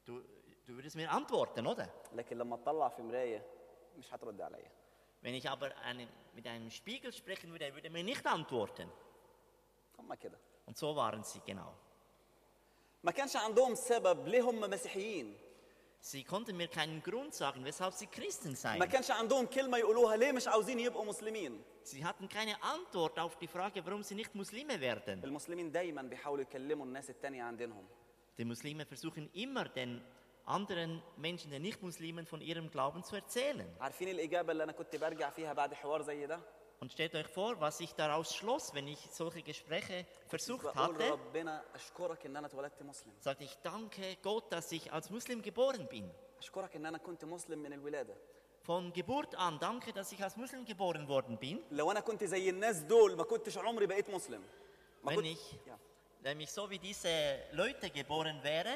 [0.05, 0.21] du,
[0.67, 1.89] du würdest mir antworten, oder?
[2.13, 3.47] لكن لما تطلع في مرايه
[3.99, 4.71] مش هترد عليا
[5.23, 8.89] Wenn ich aber einen, mit einem Spiegel sprechen würde, er würde mir nicht antworten.
[9.99, 11.73] هم كده Und so waren sie genau.
[13.05, 15.37] ما كانش عندهم سبب ليه هم مسيحيين
[16.01, 18.85] Sie konnten mir keinen Grund sagen, weshalb sie Christen ما seien.
[18.85, 23.47] كانش عندهم كلمه يقولوها ليه مش عاوزين يبقوا مسلمين Sie hatten keine Antwort auf die
[23.49, 25.25] Frage, warum sie nicht Muslime werden.
[25.25, 27.85] المسلمين دايما بيحاولوا يكلموا الناس التانية عن دينهم
[28.39, 30.01] Die Muslime versuchen immer, den
[30.47, 33.67] anderen Menschen, den Nicht-Muslimen, von ihrem Glauben zu erzählen.
[33.81, 36.41] عارفين الإجابة اللي أنا كنت برجع فيها بعد حوار زي ده
[36.81, 41.11] Und stellt euch vor, was ich daraus schloss, wenn ich solche Gespräche versucht بقول hatte.
[41.11, 45.89] ربنا أشكرك إن أنا اتولدت مسلم Sagte ich, danke Gott, dass ich als Muslim geboren
[45.89, 46.09] bin.
[46.39, 48.15] أشكرك إن أنا كنت مسلم من الولادة
[48.67, 51.59] Von Geburt an, danke, dass ich als Muslim geboren worden bin.
[51.71, 54.43] لو أنا كنت زي الناس دول ما كنتش عمري بقيت مسلم
[55.05, 55.79] ما Wenn كنت ich Ja.
[56.25, 58.75] nämlich so wie diese Leute geboren wäre,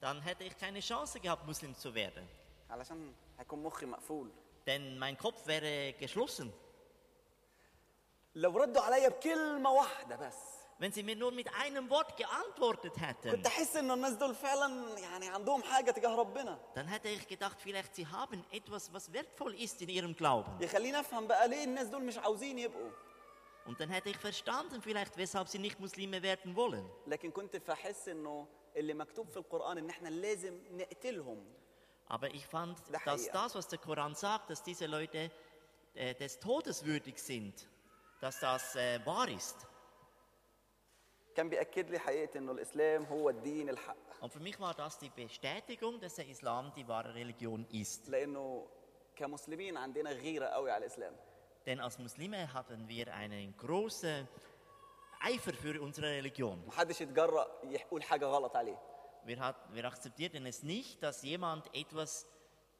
[0.00, 2.26] dann hätte ich keine Chance gehabt, Muslim zu werden.
[2.70, 4.30] علشان هيكون مخي مقفول
[4.66, 6.50] Denn mein Kopf wäre geschlossen.
[8.34, 10.36] لو ردوا عليا بكلمة واحدة بس
[10.78, 14.98] Wenn sie mir nur mit einem Wort geantwortet hätten, كنت أحس إن الناس دول فعلا
[14.98, 19.54] يعني عندهم حاجة تجاه ربنا dann hätte ich gedacht, vielleicht sie haben etwas, was wertvoll
[19.54, 20.60] ist in ihrem Glauben.
[20.62, 22.90] يخليني أفهم بقى ليه الناس دول مش عاوزين يبقوا
[23.66, 26.86] Und dann hätte ich verstanden, vielleicht, weshalb sie nicht Muslime werden wollen.
[27.06, 31.44] لكن كنت فاحس إنه اللي مكتوب في القرآن إن إحنا لازم نقتلهم
[32.08, 33.32] Aber ich fand, Das dass Haia.
[33.32, 35.30] das, was der Koran sagt, dass diese Leute
[35.94, 37.68] äh, des Todes würdig sind,
[38.20, 39.56] dass das äh, wahr ist.
[41.34, 45.08] كان بيأكد لي حقيقة إنه الإسلام هو الدين الحق Und für mich war das die
[45.10, 48.08] Bestätigung, dass der Islam die wahre Religion ist.
[48.08, 48.66] لأنه
[49.16, 51.14] كمسلمين عندنا غيرة قوي على الإسلام
[51.66, 54.26] Denn als Muslime haben wir einen großen
[55.20, 56.58] Eifer für unsere Religion.
[56.66, 58.78] محدش يتجرأ يقول حاجة غلط عليه
[59.26, 62.26] Wir, hat, wir akzeptieren es nicht, dass jemand etwas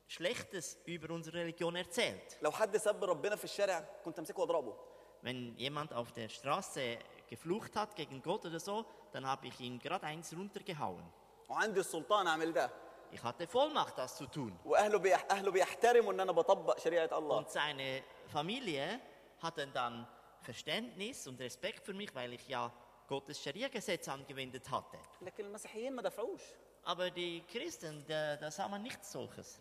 [0.08, 2.38] Schlechtes über unsere Religion erzählt.
[2.42, 4.74] لو حد سب ربنا في الشارع كنت امسكه واضربه
[5.22, 6.98] Wenn jemand auf der Straße
[7.34, 11.04] geflucht hat gegen Gott oder so, dann habe ich ihn gerade eins runtergehauen.
[11.48, 12.70] وعندي السلطان اعمل ده
[13.12, 14.52] Ich hatte Vollmacht, das zu tun.
[14.64, 15.26] واهله بيح...
[15.30, 19.00] اهله بيحترموا ان انا بطبق شريعه الله Und seine Familie
[19.42, 20.06] hatten dann
[20.42, 22.72] Verständnis und Respekt für mich, weil ich ja
[23.08, 24.98] Gottes Scharia-Gesetz angewendet hatte.
[25.22, 26.40] لكن المسيحيين ما دفعوش
[26.86, 29.60] Aber die Christen, da, da sah man nichts solches.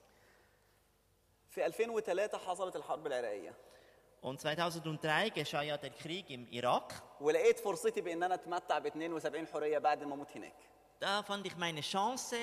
[1.49, 3.55] في 2003 حصلت الحرب العراقيه
[4.23, 6.93] Und 2003 geschah ja der Krieg im Irak.
[7.21, 10.53] ولقيت فرصتي بان انا اتمتع ب 72 حريه بعد ما اموت هناك
[11.01, 12.35] Da fand ich meine Chance,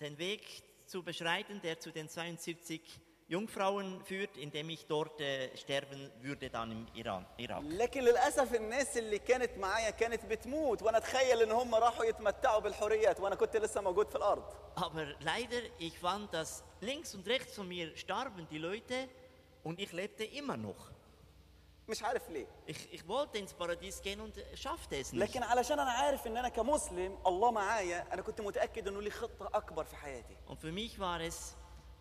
[0.00, 0.42] den Weg
[0.86, 2.80] zu beschreiten, der zu den 72
[3.28, 7.62] Jungfrauen führt, indem ich dort äh, sterben würde dann im Iran, Irak.
[7.62, 13.20] لكن للاسف الناس اللي كانت معايا كانت بتموت وانا اتخيل ان هم راحوا يتمتعوا بالحريات
[13.20, 14.44] وانا كنت لسه موجود في الارض
[14.76, 19.08] Aber leider, ich fand, dass links und rechts von mir starben die Leute
[19.64, 20.90] und ich lebte immer noch.
[21.88, 25.14] مش عارف ليه Ich, ich wollte ins Paradies gehen und äh, schaffte es nicht.
[25.22, 29.50] لكن علشان انا عارف ان انا كمسلم الله معايا انا كنت متاكد انه ليه خطه
[29.54, 31.54] اكبر في حياتي Und für mich war es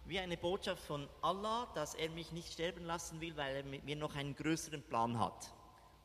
[0.06, 3.84] wie eine Botschaft von Allah, dass er mich nicht sterben lassen will, weil er mit
[3.86, 5.54] mir noch einen größeren Plan hat.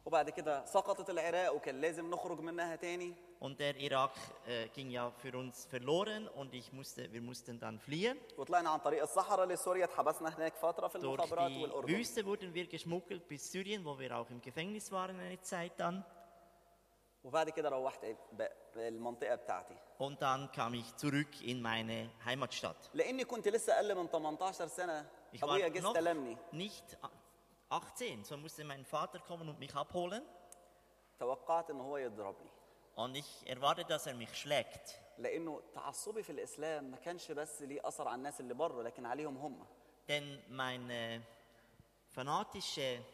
[0.07, 4.11] وبعد كده سقطت العراق وكان لازم نخرج منها تاني Und der Irak
[4.49, 8.17] äh, ging ja für uns verloren und ich musste, wir mussten dann fliehen.
[8.39, 12.55] وطلعنا عن طريق الصحراء لسوريا اتحبسنا هناك فتره في Durch المخابرات die والاردن Wüste wurden
[12.55, 16.03] wir geschmuggelt bis Syrien, wo wir auch im Gefängnis waren eine Zeit dann.
[17.25, 22.91] وبعد كده روحت ب- المنطقه بتاعتي Und dann kam ich zurück in meine Heimatstadt.
[22.95, 25.07] لاني كنت لسه اقل من 18 سنه
[25.37, 26.97] Ich ابويا war جه noch استلمني nicht
[27.73, 28.25] 18.
[28.25, 30.23] So musste mein Vater kommen und mich abholen.
[31.21, 32.51] توقعت انه هو يضربني
[32.97, 34.95] Und ich erwarte, dass er mich schlägt.
[35.19, 39.37] لانه تعصبي في الاسلام ما كانش بس ليه اثر على الناس اللي بره لكن عليهم
[39.37, 39.67] هم
[40.09, 41.23] Denn meine
[42.15, 43.05] fanatische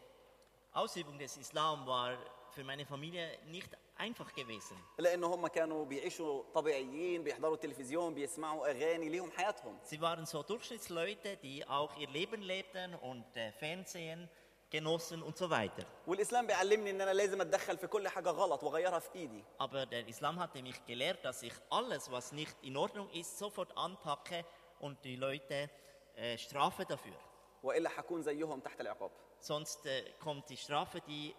[0.72, 2.16] Ausübung des Islam war
[2.50, 4.76] für meine Familie nicht einfach gewesen.
[4.98, 11.36] لان هم كانوا بيعيشوا طبيعيين بيحضروا تلفزيون بيسمعوا اغاني ليهم حياتهم Sie waren so Durchschnittsleute,
[11.36, 14.28] die auch ihr Leben lebten und äh, Fernsehen
[14.70, 15.84] genossen und so weiter.
[16.06, 20.08] والاسلام بيعلمني ان انا لازم اتدخل في كل حاجه غلط واغيرها في ايدي Aber der
[20.08, 24.44] Islam hatte mich gelehrt, dass ich alles, was nicht in Ordnung ist, sofort anpacke
[24.80, 25.70] und die Leute
[26.16, 27.16] äh, strafe dafür.
[27.62, 31.34] والا هكون زيهم تحت العقاب Sonst äh, kommt die Strafe, die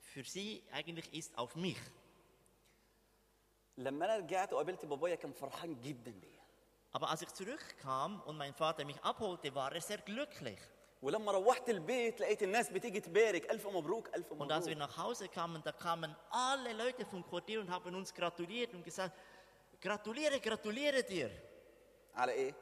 [0.00, 1.78] für sie eigentlich ist, auf mich.
[3.78, 6.40] لما انا رجعت وقابلت بابايا كان فرحان جدا بيا
[6.92, 10.58] Aber als ich zurückkam und mein Vater mich abholte, war er sehr glücklich.
[11.04, 14.96] ولما روحت البيت لقيت الناس بتيجي تبارك الف مبروك الف Und als wir مبروك nach
[14.98, 19.14] Hause kamen, da kamen alle Leute vom Quartier und haben uns gratuliert und gesagt,
[19.80, 21.30] gratuliere, gratuliere dir.
[22.14, 22.54] على ايه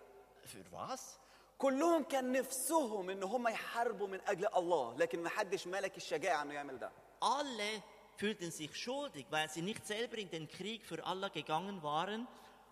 [0.44, 1.18] Für was?
[1.58, 6.54] كلهم كان نفسهم ان هم يحاربوا من اجل الله لكن ما حدش ملك الشجاعه انه
[6.54, 7.82] يعمل ده Alle
[8.16, 12.26] fühlten sich schuldig, weil sie nicht selber in den Krieg für Allah gegangen waren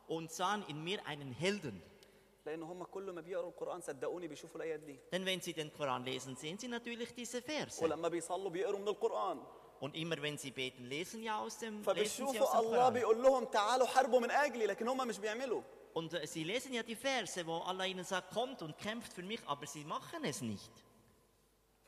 [0.09, 1.83] und sahen in mir einen Helden.
[5.13, 7.83] Denn wenn sie den Koran lesen, sehen sie natürlich diese Verse.
[7.85, 9.43] ولما بيصلوا بيقروا من القران
[9.81, 12.91] Und immer wenn sie beten, lesen ja aus dem, lesen sie aus فبيشوفوا dem الله
[12.91, 12.93] Koran.
[12.93, 15.63] بيقول لهم تعالوا حاربوا من اجلي لكن هم مش بيعملوا
[15.95, 19.23] Und äh, sie lesen ja die Verse, wo Allah ihnen sagt, kommt und kämpft für
[19.23, 20.71] mich, aber sie machen es nicht.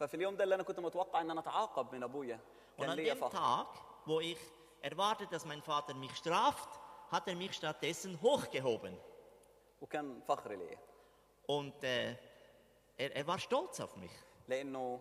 [0.00, 2.40] ففي اليوم ده اللي انا كنت متوقع ان انا اتعاقب من ابويا
[2.78, 3.66] Und كان an ليا dem فخر Tag,
[4.06, 4.38] wo ich
[4.82, 6.68] erwarte, dass mein Vater mich straft,
[7.10, 8.96] hat er mich stattdessen hochgehoben.
[9.82, 10.78] وكان فخر ليا
[11.50, 12.14] Und äh,
[12.98, 14.12] er, er war stolz auf mich.
[14.48, 15.00] لانه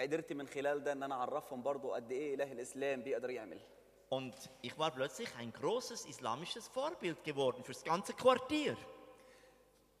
[0.00, 3.60] قدرت من خلال ده ان انا اعرفهم برضو قد ايه اله الاسلام بيقدر يعمل
[4.10, 8.76] Und ich war plötzlich ein großes islamisches Vorbild geworden fürs ganze Quartier.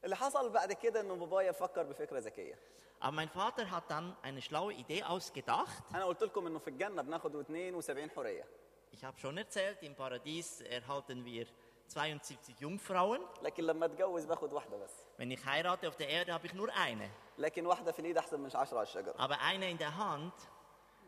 [0.04, 2.54] اللي حصل بعد كده انه بابايا فكر بفكره ذكيه
[3.00, 5.82] Aber mein Vater hat dann eine schlaue Idee ausgedacht.
[5.94, 8.44] انا قلت لكم انه في الجنه بناخد 72 حوريه
[8.92, 11.46] Ich habe schon erzählt, im Paradies erhalten wir
[11.92, 13.20] 72 Jungfrauen.
[13.42, 16.68] لكن لما اتجوز باخد واحده بس Wenn ich heirate auf der Erde, habe ich nur
[16.68, 17.08] eine.
[17.38, 20.32] لكن واحده في الايد احسن من 10 على الشجره Aber eine in der Hand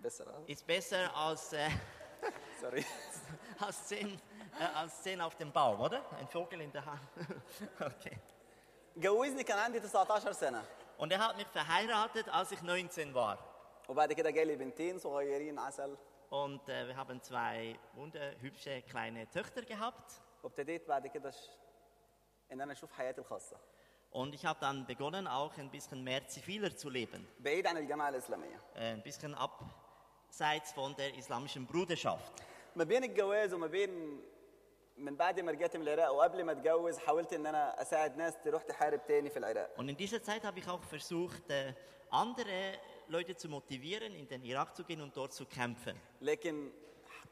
[0.02, 1.70] بس ist besser als, äh,
[2.60, 2.84] سوري
[3.60, 4.20] als, zehn,
[4.58, 6.02] äh, als zehn auf dem Baum, oder?
[6.18, 7.00] Ein Vogel in der Hand.
[7.80, 8.16] okay.
[8.96, 10.64] جوزني كان عندي 19 سنه
[10.98, 13.38] Und er hat mich verheiratet, als ich 19 war.
[13.88, 15.96] وبعد كده جالي بنتين صغيرين عسل
[16.30, 20.20] Und äh, wir haben zwei wunderhübsche kleine Töchter gehabt.
[20.44, 21.36] وابتديت بعد كده ش...
[22.52, 23.56] ان انا اشوف حياتي الخاصه
[24.12, 27.24] Und ich habe dann begonnen, auch ein bisschen mehr ziviler zu leben.
[27.40, 32.42] بعيد عن الجماعه الاسلاميه Äh, ein bisschen abseits von der islamischen Bruderschaft.
[32.76, 34.20] ما بين الجواز وما بين
[34.96, 38.62] من بعد ما رجعت من العراق وقبل ما اتجوز حاولت ان انا اساعد ناس تروح
[38.62, 41.72] تحارب تاني في العراق Und in dieser Zeit habe ich auch versucht, äh,
[42.12, 45.96] andere Leute zu motivieren, in den Irak zu gehen und dort zu kämpfen.
[46.20, 46.72] لكن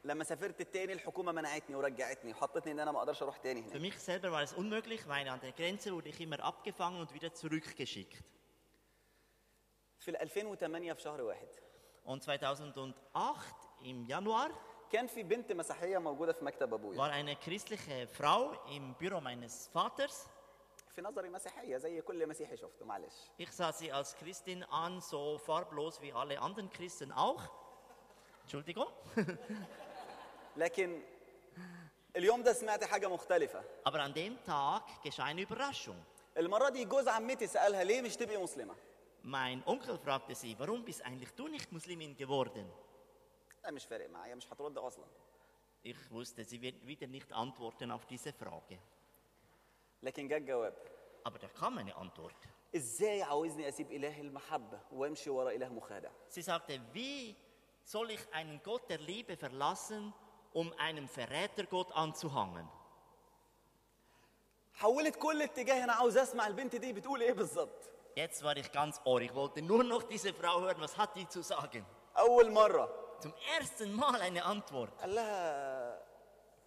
[0.03, 3.91] لما سافرت التاني الحكومه منعتني ورجعتني وحطتني ان انا ما اقدرش اروح تاني Für هناك
[3.93, 7.33] mich selber war es unmöglich, weil an der Grenze wurde ich immer abgefangen und wieder
[7.33, 8.23] zurückgeschickt.
[9.99, 11.47] في ال 2008 في شهر واحد
[12.05, 14.51] Und 2008 im Januar
[14.91, 19.69] كان في بنت مسيحيه موجوده في مكتب ابويا war eine christliche Frau im Büro meines
[19.73, 20.27] Vaters.
[20.95, 25.37] في نظري مسيحيه زي كل مسيحي شفته معلش Ich sah sie als Christin an, so
[25.37, 27.41] farblos wie alle anderen Christen auch.
[28.43, 28.87] Entschuldigung.
[30.57, 31.01] لكن
[32.15, 35.95] اليوم ده سمعت حاجه مختلفه Aber an dem Tag geschah eine Überraschung.
[36.37, 38.75] المره دي جوز عمتي سالها ليه مش تبقي مسلمه
[39.23, 42.65] Mein Onkel fragte sie, warum bist eigentlich du nicht Muslimin geworden?
[43.63, 45.05] لا مش فارق معايا مش هترد اصلا
[45.85, 48.77] Ich wusste, sie wird wieder nicht antworten auf diese Frage.
[50.03, 50.73] لكن جه الجواب
[51.27, 52.35] Aber da kam eine Antwort.
[52.75, 57.35] ازاي عاوزني اسيب اله المحبه وامشي ورا اله مخادع Sie sagte, wie
[57.83, 60.13] soll ich einen Gott der Liebe verlassen,
[60.54, 62.66] um einem Verrätergott anzuhangen?
[64.74, 69.00] حولت كل اتجاه أنا عاوز اسمع البنت دي بتقول إيه بالظبط Jetzt war ich ganz
[69.04, 69.20] ohr.
[69.22, 70.80] Ich wollte nur noch diese Frau hören.
[70.80, 71.84] Was hat die zu sagen?
[72.18, 72.88] اول مره
[73.20, 75.00] Zum ersten Mal eine Antwort.
[75.00, 76.02] قال لها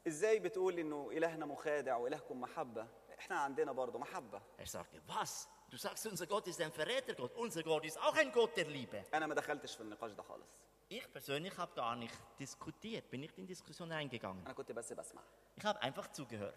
[0.08, 2.88] إزاي بتقول انه الهنا مخادع والهكم محبه
[3.20, 5.48] إحنا عندنا برضه محبه Er sagte, was?
[5.72, 7.34] Du sagst, unser Gott ist ein Verrätergott.
[7.36, 9.04] Unser Gott ist auch ein Gott der Liebe.
[9.14, 13.39] أنا ما دخلتش في النقاش ده خالص Ich persönlich habe da nicht diskutiert, bin nicht
[13.39, 14.45] in Diskussion eingegangen.
[14.47, 15.23] انا كنت بس بسمع
[15.57, 16.55] Ich habe einfach zugehört.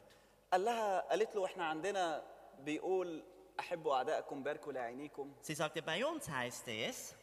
[0.51, 2.23] قال لها قالت له احنا عندنا
[2.59, 3.23] بيقول
[3.59, 7.15] احبوا اعدائكم باركوا لعينيكم Sie sagte, bei uns heißt es,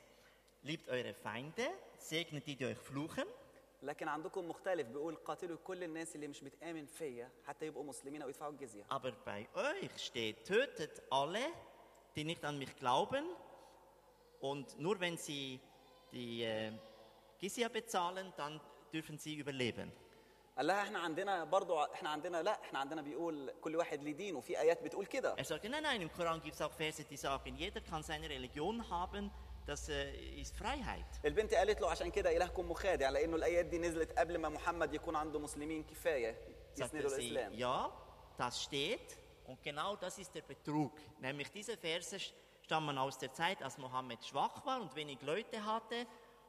[0.62, 1.68] liebt eure Feinde,
[1.98, 3.26] segnet die, die euch fluchen.
[3.82, 8.28] لكن عندكم مختلف بيقول قاتلوا كل الناس اللي مش بتآمن فيا حتى يبقوا مسلمين او
[8.28, 11.44] يدفعوا الجزيه Aber bei euch steht, tötet alle,
[12.16, 13.24] die nicht an mich glauben.
[14.40, 15.60] Und nur wenn sie
[16.12, 16.72] die äh,
[17.40, 18.60] Gizia bezahlen, dann
[18.92, 19.90] dürfen sie überleben.
[20.56, 24.36] قال لها احنا عندنا برضو احنا عندنا لا احنا عندنا بيقول كل واحد ليه دين
[24.36, 27.16] وفي ايات بتقول كده Er sagte, nein, nein, im Koran gibt es auch Verse, die
[27.16, 29.30] sagen, jeder kann seine Religion haben,
[29.66, 31.06] das äh, ist Freiheit.
[31.24, 35.16] البنت قالت له عشان كده الهكم مخادع لانه الايات دي نزلت قبل ما محمد يكون
[35.16, 36.36] عنده مسلمين كفايه
[36.78, 37.90] يسندوا Sagte sie, الاسلام ja,
[38.38, 39.16] das steht
[39.46, 40.92] und genau das ist der Betrug.
[41.20, 42.18] Nämlich diese Verse
[42.62, 46.06] stammen aus der Zeit, als Mohammed schwach war und wenig Leute hatte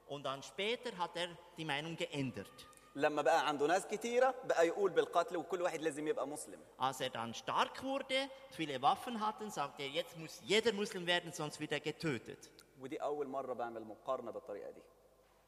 [0.08, 2.68] und dann später hat er die Meinung geändert.
[2.96, 7.10] لما بقى عنده ناس كتيره بقى يقول بالقتل وكل واحد لازم يبقى مسلم Als er
[7.10, 11.72] dann stark wurde, viele Waffen hatten, sagte er, jetzt muss jeder Muslim werden, sonst wird
[11.72, 12.50] er getötet.
[12.80, 14.82] ودي اول مره بعمل مقارنه بالطريقه دي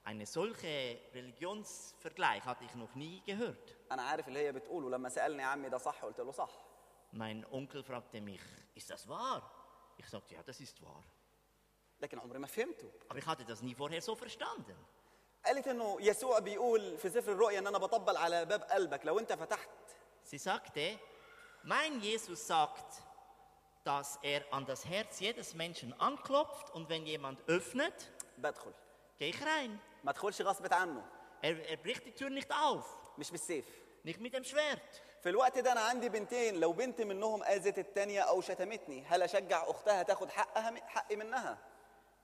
[0.07, 3.75] Eine solche Religionsvergleich hatte ich noch nie gehört.
[3.91, 6.49] انا عارف اللي هي بتقوله لما سالني عمي ده صح قلت له صح
[7.13, 8.41] Mein Onkel fragte mich,
[8.75, 9.41] ist das wahr?
[9.97, 11.03] Ich sagte, ja, das ist wahr.
[12.02, 12.90] لكن عمري ما فهمته.
[13.08, 14.76] Aber ich hatte das nie vorher so verstanden.
[15.46, 19.32] قالت إنه يسوع بيقول في سفر الرؤيا إن أنا بطبل على باب قلبك لو أنت
[19.32, 19.68] فتحت.
[20.22, 20.98] Sie sagte,
[21.62, 23.02] mein Jesus sagt,
[23.84, 28.72] dass er an das Herz jedes Menschen anklopft und wenn jemand öffnet, بدخل.
[29.18, 29.78] gehe ich rein.
[30.04, 31.02] ما ادخلش غصب عنه.
[31.42, 32.84] Er, er bricht die Tür nicht auf,
[33.18, 33.64] مش بالسيف.
[34.04, 35.00] Nicht mit dem Schwert.
[35.22, 39.70] في الوقت ده أنا عندي بنتين لو بنت منهم آذت التانية أو شتمتني هل أشجع
[39.70, 41.58] أختها تاخد حقها حقي منها؟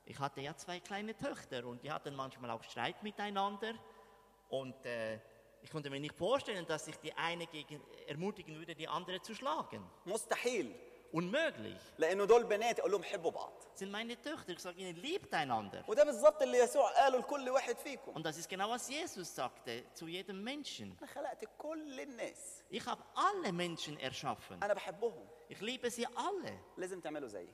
[0.05, 3.73] Ich hatte ja zwei kleine Töchter und die hatten manchmal auch Streit miteinander.
[4.49, 5.19] Und äh,
[5.61, 9.33] ich konnte mir nicht vorstellen, dass ich die eine gegen, ermutigen würde, die andere zu
[9.35, 9.83] schlagen.
[10.05, 10.73] مستحيل
[11.13, 11.77] Unmöglich.
[11.99, 14.49] لانه دول بنات اقول لهم حبوا بعض Das sind meine Töchter.
[14.53, 15.83] Ich sage ihnen, liebt einander.
[15.89, 19.83] وده بالظبط اللي يسوع قاله لكل واحد فيكم Und das ist genau, was Jesus sagte
[19.93, 20.97] zu jedem Menschen.
[20.99, 24.63] انا خلقت كل الناس Ich habe alle Menschen erschaffen.
[24.63, 26.53] انا بحبهم Ich liebe sie alle.
[26.77, 27.49] لازم تعملوا زيي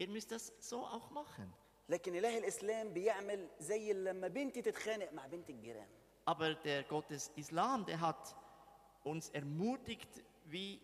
[0.00, 1.52] Ihr müsst das so auch machen.
[1.88, 5.88] لكن اله الاسلام بيعمل زي لما بنتي تتخانق مع بنت الجيران
[6.30, 8.36] Aber der Gott des Islam, der hat
[9.02, 10.08] uns ermutigt,
[10.44, 10.80] wie,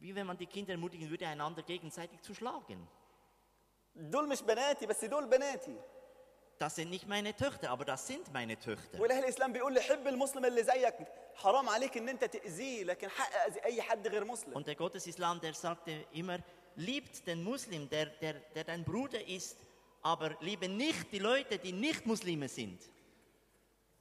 [0.00, 2.86] wie wenn man die Kinder ermutigen würde, einander gegenseitig zu schlagen.
[3.96, 5.76] دول مش بناتي بس دول بناتي
[6.58, 9.00] Das sind nicht meine Töchter, aber das sind meine Töchter.
[9.00, 10.94] واله الاسلام بيقول لي حب المسلم اللي زيك
[11.34, 14.94] حرام عليك ان انت تاذيه لكن حق اذي اي حد غير مسلم Und der Gott
[14.94, 16.38] des Islam, der sagte immer,
[16.76, 19.56] liebt den Muslim, der, der, der dein Bruder ist,
[20.06, 22.80] aber liebe nicht die Leute, die nicht Muslime sind.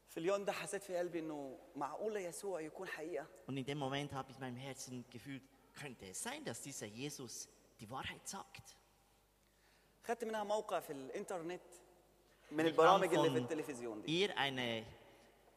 [0.10, 4.14] في اليوم ده حسيت في قلبي انه معقوله يسوع يكون حقيقه Und in dem Moment
[4.14, 5.42] habe ich in meinem Herzen gefühlt,
[5.74, 7.48] könnte es sein, dass dieser Jesus
[7.80, 8.76] die Wahrheit sagt?
[10.04, 11.62] خدت منها موقع في الانترنت
[12.52, 14.84] من Ich البرامج habe اللي في von التلفزيون دي ihr eine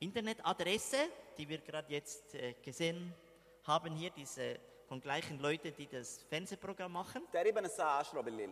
[0.01, 1.09] Internetadresse,
[1.39, 3.13] die wir gerade jetzt äh, gesehen
[3.65, 4.59] haben hier, diese
[4.89, 7.23] von gleichen Leuten, die das Fernsehprogramm machen.
[7.33, 8.51] تقريبا الساعه 10 بالليل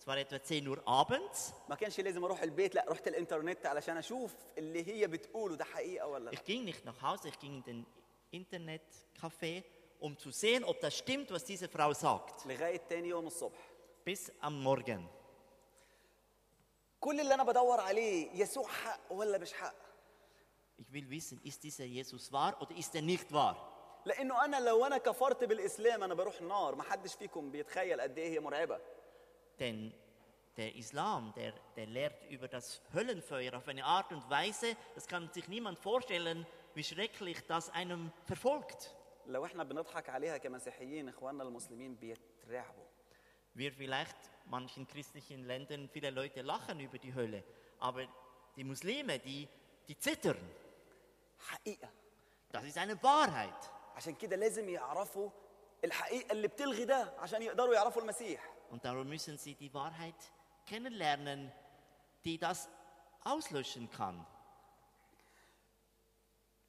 [0.00, 1.52] Es war etwa 10 Uhr abends.
[1.68, 6.06] ما كانش لازم اروح البيت لا رحت الانترنت علشان اشوف اللي هي بتقوله ده حقيقه
[6.06, 7.86] ولا لا Ich ging nicht nach Hause, ich ging in den
[8.32, 9.62] Internetcafé,
[10.00, 12.46] um zu sehen, ob das stimmt, was diese Frau sagt.
[12.46, 13.58] لغايه تاني يوم الصبح
[14.10, 15.00] Bis am Morgen.
[17.00, 19.74] كل اللي انا بدور عليه يسوع حق ولا مش حق
[20.80, 23.56] Ich will wissen, ist dieser Jesus wahr oder ist er nicht wahr?
[24.06, 28.28] لانه انا لو انا كفرت بالاسلام انا بروح النار ما حدش فيكم بيتخيل قد ايه
[28.30, 28.80] هي مرعبه
[29.58, 29.92] Denn
[30.56, 35.30] der Islam, der, der lehrt über das Höllenfeuer auf eine Art und Weise, das kann
[35.32, 38.94] sich niemand vorstellen, wie schrecklich das einem verfolgt.
[39.26, 42.84] لو احنا بنضحك عليها كمسيحيين اخواننا المسلمين بيترعبوا
[43.54, 44.16] Wir vielleicht
[44.46, 47.42] manchen christlichen Ländern, viele Leute lachen über die Hölle,
[47.80, 48.06] aber
[48.56, 49.48] die Muslime, die,
[49.88, 50.38] die zittern.
[51.38, 51.88] حقيقه
[52.52, 53.70] Das ist eine Wahrheit.
[53.96, 55.30] عشان كده لازم يعرفوا
[55.84, 60.14] الحقيقه اللي بتلغي ده عشان يقدروا يعرفوا المسيح Und darum müssen sie die Wahrheit
[60.66, 61.52] kennenlernen,
[62.24, 62.68] die das
[63.24, 64.26] auslöschen kann.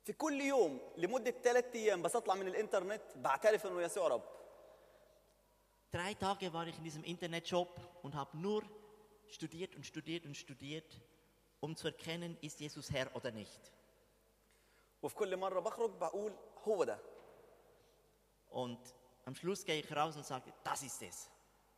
[0.04, 4.24] في كل يوم لمده ثلاث ايام بس اطلع من الانترنت بعترف انه يسوع رب
[5.92, 8.64] Drei Tage war ich in diesem Internetshop und habe nur
[9.28, 11.02] studiert und studiert und studiert,
[11.60, 13.72] um zu erkennen, ist Jesus Herr oder nicht.
[15.02, 16.34] وفي كل مره بخرج بقول
[16.68, 17.00] هو ده
[18.50, 18.80] Und
[19.26, 21.30] am Schluss gehe ich raus und sage, das ist es.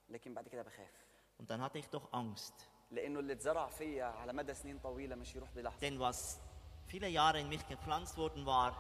[0.10, 1.06] لكن بعد كده بخاف
[1.42, 2.54] Und dann hatte ich doch Angst.
[2.92, 6.40] لانه اللي اتزرع فيا على مدى سنين طويله مش يروح بلحظه Denn was
[6.88, 8.72] viele Jahre in mich gepflanzt worden war,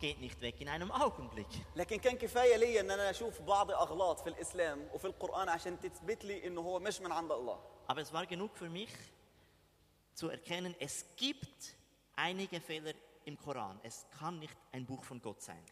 [0.00, 1.46] geht nicht weg in einem Augenblick.
[1.76, 6.24] لكن كان كفايه ليا ان انا اشوف بعض اغلاط في الاسلام وفي القران عشان تثبت
[6.24, 8.92] لي انه هو مش من عند الله Aber es war genug für mich,
[10.14, 11.76] zu erkennen, es gibt
[12.16, 12.94] einige Fehler
[13.24, 13.78] im Koran.
[13.82, 15.64] Es kann nicht ein Buch von Gott sein.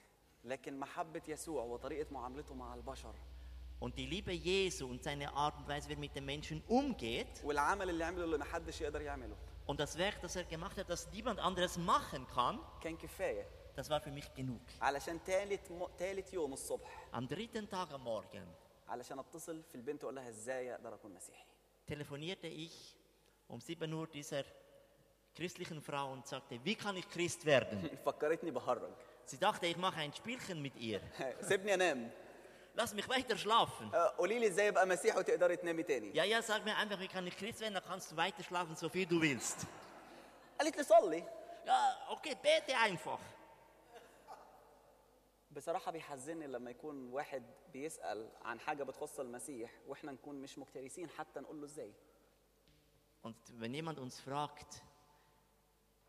[0.44, 3.14] لكن محبة يسوع وطريقة معاملته مع البشر
[3.80, 7.44] Und die Liebe Jesu und seine Art und Weise, wie er mit den Menschen umgeht
[7.44, 11.08] والعمل اللي عمله اللي محدش يقدر يعمله und das Werk, das er gemacht hat, das
[11.12, 13.46] niemand anderes machen kann, كان كفاية
[13.76, 14.60] das war für mich genug.
[14.80, 15.86] علشان تالت م...
[15.98, 18.46] تالت يوم الصبح Am dritten Tag am Morgen
[18.88, 21.44] علشان اتصل في البنت واقول لها ازاي اقدر اكون مسيحي
[21.86, 22.96] telefonierte ich
[23.48, 24.44] um 7 Uhr dieser
[25.34, 27.90] christlichen Frau und sagte, wie kann ich Christ werden?
[28.06, 28.90] فكرتني بهرج
[29.26, 31.00] Sie dachte, ich mache ein Spielchen mit ihr.
[31.40, 32.10] سيبني انام
[32.76, 33.94] Lass mich weiter schlafen.
[33.94, 37.08] آه، قولي لي ازاي ابقى مسيحي وتقدري تنامي تاني Ja, ja, sag mir einfach, wie
[37.08, 39.66] kann ich Christ werden, dann kannst du weiter schlafen, so viel du willst.
[40.60, 41.24] قالت لي صلي
[41.66, 43.20] Ja, okay, bete einfach.
[45.50, 51.40] بصراحة بيحزنني لما يكون واحد بيسأل عن حاجة بتخص المسيح واحنا نكون مش مكترثين حتى
[51.40, 51.92] نقول له ازاي
[53.24, 54.82] Und wenn jemand uns fragt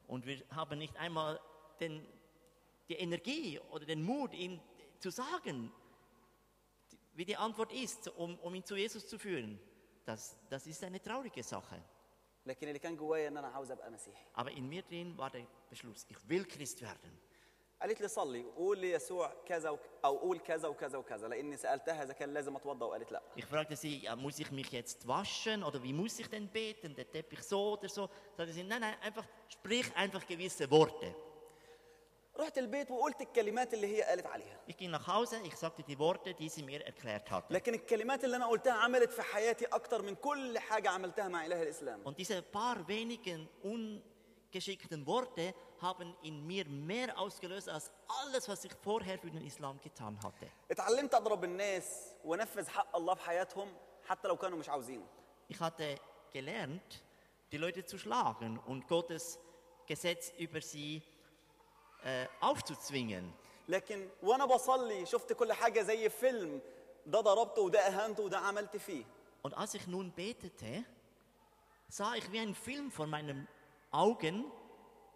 [0.08, 1.40] und wir haben nicht einmal
[1.80, 2.06] den,
[2.90, 4.60] die Energie oder den Mut, ihm
[5.00, 5.72] zu sagen,
[7.14, 9.60] wie die Antwort ist, um, um ihn zu Jesus zu führen,
[10.06, 11.82] das, das ist eine traurige Sache.
[12.46, 15.48] لكن اللي كان جوايا ان انا عاوز ابقى مسيحي Aber in mir drin war der
[15.70, 17.18] Beschluss, ich will Christ werden.
[17.82, 19.80] قالت لي صلي قول ليسوع كذا وك...
[20.06, 23.76] او قول كذا وكذا وكذا لاني سالتها اذا كان لازم اتوضا وقالت لا Ich fragte
[23.76, 27.44] sie, ja, muss ich mich jetzt waschen oder wie muss ich denn beten, der Teppich
[27.44, 28.10] so oder so?
[28.38, 31.16] Sagte sie, nein, nein, einfach sprich einfach gewisse Worte.
[32.40, 35.98] رحت البيت وقلت الكلمات اللي هي قالت عليها Ich ging nach Hause, ich sagte die
[36.00, 37.44] Worte, die sie mir erklärt hat.
[37.52, 41.64] لكن الكلمات اللي انا قلتها عملت في حياتي اكتر من كل حاجه عملتها مع اله
[41.64, 47.92] الاسلام Und diese paar wenigen ungeschickten Worte haben in mir mehr ausgelöst als
[48.24, 50.48] alles, was ich vorher für den Islam getan hatte.
[50.72, 53.68] اتعلمت اضرب الناس وانفذ حق الله في حياتهم
[54.08, 55.06] حتى لو كانوا مش عاوزينه
[55.50, 55.96] Ich hatte
[56.34, 57.04] gelernt,
[57.52, 59.40] die Leute zu schlagen und Gottes
[59.88, 61.02] Gesetz über sie äh,
[62.42, 63.24] aufzuzwingen.
[63.70, 66.62] لكن وانا بصلي شفت كل حاجه زي فيلم
[67.06, 69.04] ده ضربته وده اهنته وده عملت فيه
[69.44, 70.84] Und als ich nun betete,
[71.88, 73.48] sah ich wie ein Film vor meinen
[73.92, 74.46] Augen.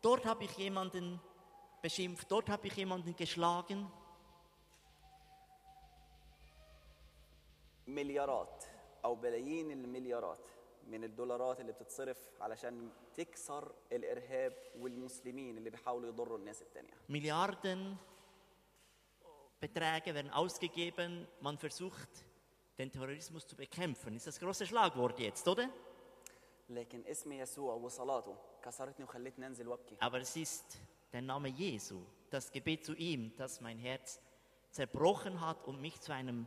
[0.03, 1.19] Dort habe ich jemanden
[1.81, 3.89] beschimpft, dort habe ich jemanden geschlagen.
[7.87, 8.63] مليارات
[9.05, 10.39] او بلايين المليارات
[10.87, 17.97] من الدولارات اللي بتتصرف علشان تكسر الارهاب والمسلمين اللي بيحاولوا يضروا الناس التانية Milliarden
[19.61, 21.27] Beträge werden ausgegeben.
[21.41, 22.09] Man versucht,
[22.77, 24.15] den Terrorismus zu bekämpfen.
[24.15, 25.69] Ist das große Schlagwort jetzt, oder?
[26.69, 30.77] لكن اسم يسوع وصلاته كسرتني وخلتني انزل وابكي Aber es ist
[31.13, 34.21] der Name Jesu, das Gebet zu ihm, das mein Herz
[34.71, 36.45] zerbrochen hat und mich zu einem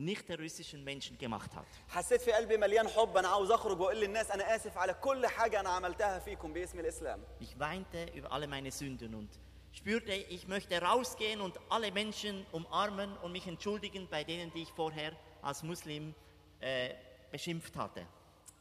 [0.00, 1.66] nicht terroristischen Menschen gemacht hat.
[1.88, 5.60] حسيت في قلبي مليان حب انا عاوز اخرج واقول للناس انا اسف على كل حاجه
[5.60, 9.28] انا عملتها فيكم باسم الاسلام Ich weinte über alle meine Sünden und
[9.72, 14.72] spürte, ich möchte rausgehen und alle Menschen umarmen und mich entschuldigen bei denen, die ich
[14.72, 15.12] vorher
[15.42, 16.14] als Muslim
[16.60, 16.94] äh,
[17.32, 18.06] beschimpft hatte.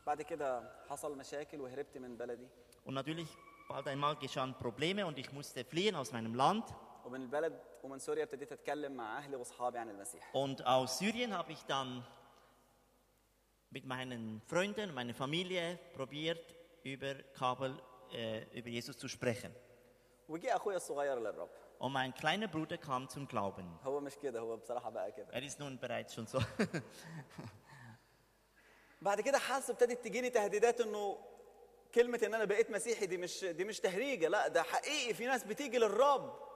[0.08, 2.47] بعد كده حصل مشاكل وهربت من بلدي
[2.86, 3.28] Und natürlich,
[3.70, 6.64] bald einmal geschahen Probleme und ich musste fliehen aus meinem Land.
[7.07, 11.53] ومن البلد ومن سوريا ابتديت أتكلم مع أهلي وأصحابي عن المسيح Und aus Syrien habe
[11.53, 12.03] ich dann
[13.70, 17.74] mit meinen Freunden und meiner Familie probiert, über Kabel
[18.12, 19.53] äh, über Jesus zu sprechen.
[20.28, 21.48] وجي اخويا الصغير للرب
[21.80, 23.78] Und mein kleiner Bruder kam zum Glauben.
[23.84, 26.42] هو مش كده هو بصراحة بقى كده Er ist nun bereits schon so.
[29.03, 31.18] بعد كده حاسس ابتدت تجيني تهديدات إنه
[31.94, 35.44] كلمة إن أنا بقيت مسيحي دي مش دي مش تهريجة لا ده حقيقي في ناس
[35.44, 36.51] بتيجي للرب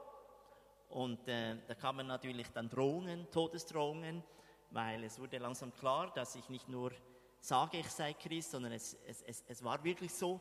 [0.89, 4.22] Und äh, da kamen natürlich dann Drohungen, Todesdrohungen,
[4.70, 6.93] weil es wurde langsam klar, dass ich nicht nur
[7.41, 10.41] sage, ich sei Christ, sondern es, es, es, es war wirklich so.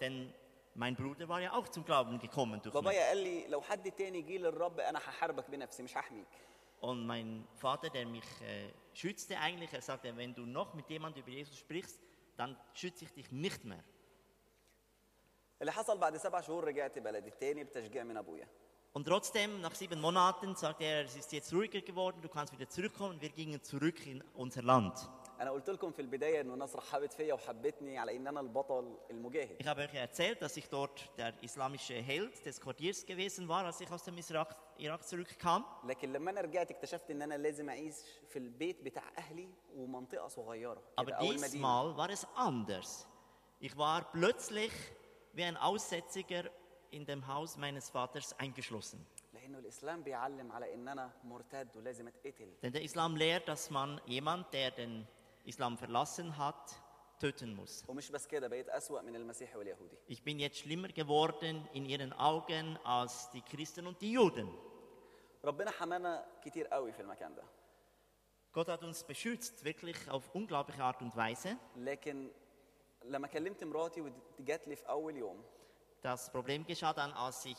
[0.00, 0.32] Denn
[0.74, 3.00] mein Bruder war ja auch zum Glauben gekommen durch mich.
[6.80, 11.22] Und mein Vater, der mich äh, schützte eigentlich, er sagte, wenn du noch mit jemandem
[11.22, 11.98] über Jesus sprichst,
[12.36, 13.82] dann schütze ich dich nicht mehr.
[15.61, 18.47] اللي حصل بعد سبع شهور رجعت بلدي تاني بتشجيع من ابويا
[18.97, 22.67] Und trotzdem, nach sieben Monaten, sagte er, es ist jetzt ruhiger geworden, du kannst wieder
[22.67, 23.21] zurückkommen.
[23.21, 24.93] Wir gingen zurück in unser Land.
[25.41, 29.57] انا قلت لكم في البدايه انه الناس رحبت فيا وحبتني على ان انا البطل المجاهد
[29.63, 33.79] Ich habe euch erzählt, dass ich dort der islamische Held des Quartiers gewesen war, als
[33.81, 35.63] ich aus dem Irak, Irak zurückkam.
[35.83, 37.95] لكن لما انا رجعت اكتشفت ان انا لازم اعيش
[38.29, 43.05] في البيت بتاع اهلي ومنطقه صغيره Aber كده او المدينه diesmal war es anders.
[43.61, 44.71] Ich war plötzlich
[45.33, 46.49] wie ein Aussätziger
[46.91, 49.05] in dem Haus meines Vaters eingeschlossen.
[49.33, 54.01] لانه الاسلام بيعلم على ان انا مرتد ولازم اتقتل Denn der Islam lehrt, dass man
[54.05, 55.07] jemand, der den
[55.45, 56.75] Islam verlassen hat,
[57.19, 57.83] töten muss.
[57.87, 62.13] ومش بس كده بقيت أسوأ من المسيحي واليهودي Ich bin jetzt schlimmer geworden in ihren
[62.13, 64.49] Augen als die Christen und die Juden.
[65.45, 67.43] ربنا حمانا كتير قوي في المكان ده
[68.51, 71.57] Gott hat uns beschützt, wirklich auf unglaubliche Art und Weise.
[71.75, 72.31] لكن
[73.05, 75.43] لما كلمت مراتي ودي جات لي في أول يوم
[76.07, 77.57] Das Problem geschah dann, als ich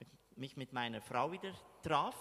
[0.00, 2.14] mit- mich mit meiner Frau wieder traf.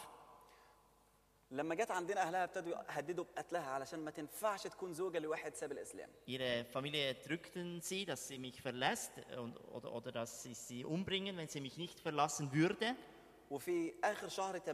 [1.51, 6.09] لما جت عندنا أهلها ابتدوا يهددوا بقتلها علشان ما تنفعش تكون زوجة لواحد ساب الإسلام
[6.28, 11.38] Ihre Familie drückten sie, dass sie mich verlässt und, oder, oder dass sie sie umbringen,
[11.38, 12.95] wenn sie mich nicht verlassen würde.
[13.51, 14.65] وفي آخر شهر 8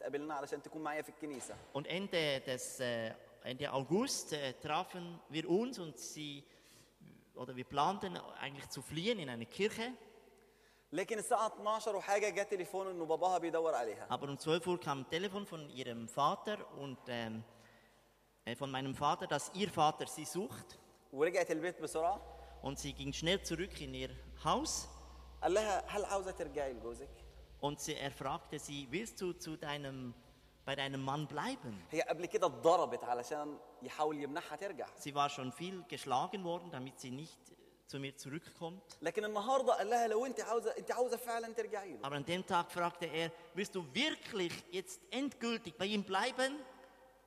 [0.00, 5.48] تقابلنا علشان تكون معايا في الكنيسة Und Ende, des, äh, Ende August äh, trafen wir
[5.50, 6.44] uns und sie,
[7.34, 9.92] oder wir planten eigentlich zu fliehen in eine Kirche.
[10.92, 15.00] لكن الساعة 12 وحاجة جات تليفون إنه باباها بيدور عليها Aber um 12 Uhr kam
[15.00, 17.44] ein Telefon von ihrem Vater und ähm,
[18.44, 20.78] äh, von meinem Vater, dass ihr Vater sie sucht.
[21.12, 22.20] ورجعت البيت بسرعة
[22.62, 24.10] Und sie ging schnell zurück in ihr
[24.44, 24.88] Haus
[25.42, 27.08] قال لها هل عاوزة ترجعي لجوزك؟
[27.60, 30.14] und sie, er fragte sie, willst du zu deinem,
[30.66, 31.74] bei deinem Mann bleiben?
[31.90, 37.00] هي قبل كده اتضربت علشان يحاول يمنعها ترجع Sie war schon viel geschlagen worden, damit
[37.00, 37.38] sie nicht
[37.86, 38.96] zu mir zurückkommt.
[39.02, 42.46] لكن النهارده قال لها لو انت عاوزه انت عاوزه فعلا ترجعي له Aber an dem
[42.46, 46.52] Tag fragte er, willst du wirklich jetzt endgültig bei ihm bleiben?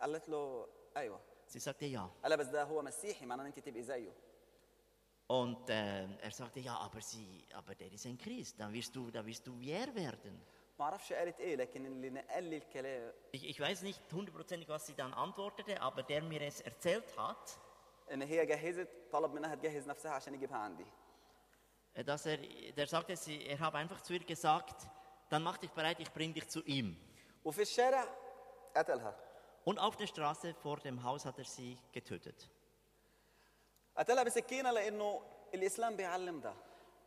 [0.02, 0.68] قالت له
[0.98, 1.20] ايوه
[1.50, 2.10] Sie sagte ja.
[2.24, 4.12] قال لها بس ده هو مسيحي معناه ان انت تبقي زيه
[5.30, 9.10] Und äh, er sagte, ja, aber, sie, aber der ist ein Christ, dann wirst du,
[9.10, 10.36] dann wirst du wie er werden.
[13.33, 17.59] Ich, ich weiß nicht hundertprozentig, was sie dann antwortete, aber der mir es erzählt hat,
[21.95, 22.39] äh, dass er,
[22.77, 24.89] der sagte, sie, er habe einfach zu ihr gesagt,
[25.31, 26.97] dann mach dich bereit, ich bring dich zu ihm.
[29.65, 32.49] Und auf der Straße vor dem Haus hat er sie getötet.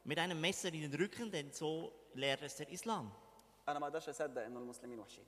[0.04, 3.12] Mit einem Messer in den Rücken, denn so lehrt es der Islam.
[3.69, 5.25] انا ما اقدرش اصدق ان المسلمين وحشين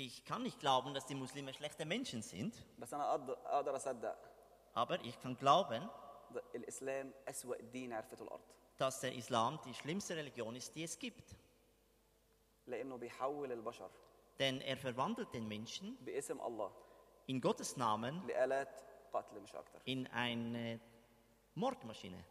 [0.00, 4.16] Ich kann nicht glauben, dass die Muslime schlechte Menschen sind, بس انا اقدر اقدر اصدق
[4.76, 5.88] aber ich kann glauben,
[6.30, 8.40] ده الاسلام اسوا دين عرفته الارض
[8.78, 11.34] dass der Islam die schlimmste Religion ist, die es gibt.
[12.66, 13.90] لانه بيحول البشر
[14.38, 16.72] Denn er verwandelt den Menschen باسم الله
[17.32, 18.80] in Gottes Namen لآلات
[19.12, 20.78] قتل مش اكتر in eine
[21.56, 22.22] Mordmaschine.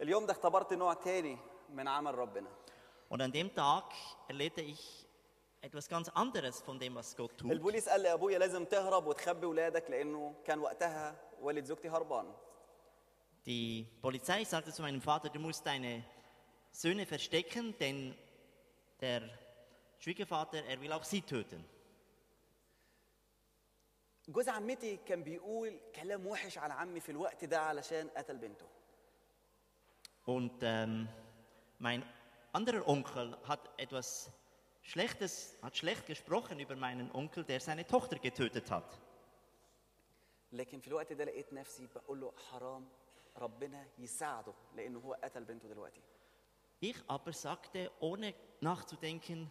[0.00, 1.38] اليوم ده اختبرت نوع تاني
[1.70, 2.50] من عمل ربنا
[3.12, 3.84] Und an dem Tag
[4.28, 5.06] erlebte ich
[5.60, 7.50] etwas ganz anderes von dem, was Gott tut.
[7.50, 12.34] البوليس قال لابويا لازم تهرب وتخبي ولادك لانه كان وقتها والد زوجتي هربان
[13.46, 16.04] Die Polizei sagte zu meinem Vater, du musst deine
[16.70, 18.14] Söhne verstecken, denn
[19.00, 19.22] der
[20.00, 21.64] Schwiegervater, er will auch sie töten.
[24.28, 28.66] جوز عمتي كان بيقول كلام وحش على عمي في الوقت ده علشان قتل بنته
[30.26, 31.08] Und ähm,
[31.78, 32.02] mein
[32.52, 34.30] anderer Onkel hat etwas
[34.82, 38.98] Schlechtes, hat schlecht gesprochen über meinen Onkel, der seine Tochter getötet hat.
[40.52, 42.88] لكن في الوقت ده لقيت نفسي بقول له حرام
[43.36, 46.00] ربنا يساعده لانه هو قتل بنته دلوقتي
[46.80, 49.50] Ich aber sagte, ohne nachzudenken,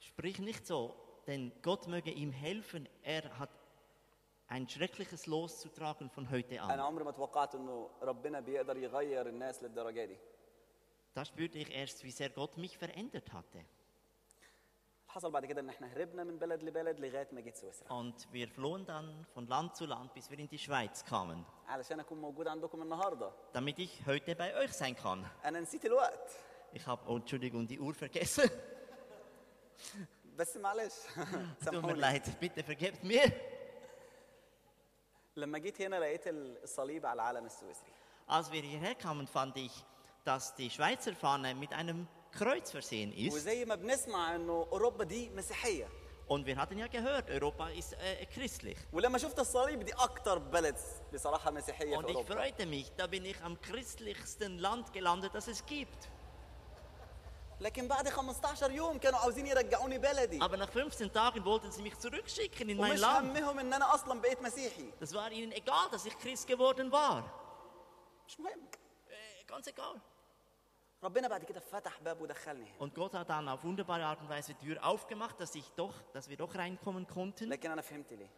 [0.00, 0.94] sprich nicht so,
[1.28, 2.88] denn Gott möge ihm helfen.
[3.02, 3.50] Er hat
[4.48, 6.80] ein schreckliches Los zu tragen von heute انا an.
[6.80, 10.18] عمري ما توقعت انه ربنا بيقدر يغير الناس للدرجه دي
[11.14, 13.64] Da spürte ich erst, wie sehr Gott mich verändert hatte.
[15.08, 18.46] حصل بعد كده ان احنا هربنا من بلد لبلد لغايه ما جيت سويسرا Und wir
[18.48, 22.48] flohen dann von Land zu Land, bis wir in die Schweiz kamen, علشان اكون موجود
[22.48, 25.24] عندكم النهارده damit ich heute bei euch sein kann.
[25.44, 26.30] انا نسيت الوقت
[26.74, 28.50] Ich habe, oh, Entschuldigung, die Uhr vergessen.
[30.36, 33.32] بس معلش Tut mir سامحوني leid, bitte vergebt mir.
[35.36, 37.92] لما جيت هنا لقيت الصليب على العلم السويسري
[38.28, 39.72] Als wir hierher kamen, fand ich,
[40.24, 43.34] dass die Schweizer Fahne mit einem Kreuz versehen ist.
[43.34, 45.88] وزي ما بنسمع انه اوروبا دي مسيحيه
[46.30, 48.76] Und wir hatten ja gehört, Europa ist äh, christlich.
[48.92, 50.76] ولما شفت الصليب دي اكتر بلد
[51.14, 55.34] بصراحه مسيحيه Und في ich اوروبا freute mich, da bin ich am christlichsten Land gelandet,
[55.34, 56.08] das es gibt.
[57.60, 61.98] لكن بعد 15 يوم كانوا عاوزين يرجعوني بلدي Aber nach 15 Tagen wollten sie mich
[61.98, 63.36] zurückschicken in mein ومش Land.
[63.36, 67.22] همهم ان انا اصلا بقيت مسيحي Das war ihnen egal, dass ich Christ geworden war.
[68.28, 68.60] مش مهم
[69.10, 70.00] Äh, ganz egal.
[72.78, 75.94] Und Gott hat dann auf wunderbare Art und Weise die Tür aufgemacht, dass, ich doch,
[76.12, 77.48] dass wir doch reinkommen konnten.
[77.50, 78.30] لكن انا فهمت ليه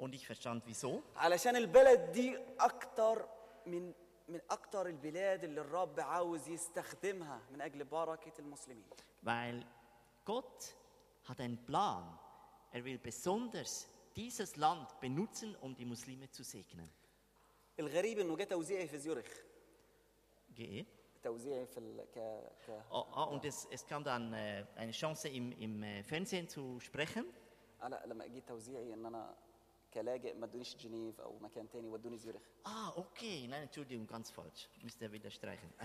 [0.00, 1.02] Und ich verstand, wieso.
[1.16, 3.28] علشان البلد دي اكتر
[3.66, 3.92] من
[4.28, 8.86] من اكتر البلاد اللي الرب عاوز يستخدمها من اجل بركه المسلمين
[9.24, 9.64] Weil
[10.24, 10.74] Gott
[11.28, 12.04] hat einen Plan.
[12.72, 16.88] Er will besonders dieses Land benutzen, um die Muslime zu segnen.
[17.80, 19.26] الغريب انه جه توزيعي في زيورخ
[20.56, 20.84] Gehe.
[21.22, 22.04] توزيعي في ال...
[22.14, 22.18] ك...
[22.66, 22.82] ك...
[22.90, 26.80] Oh, ah, und es, es kam dann äh, eine Chance im, im äh, Fernsehen zu
[26.80, 27.24] sprechen.
[27.82, 29.34] آه لا لما جه توزيعي ان انا
[29.94, 33.46] كلاجئ ما ادونيش جنيف او مكان تاني ودوني زيورخ Ah, okay.
[33.48, 34.68] Nein, Entschuldigung, ganz falsch.
[34.82, 35.72] Müsst ihr wieder streichen.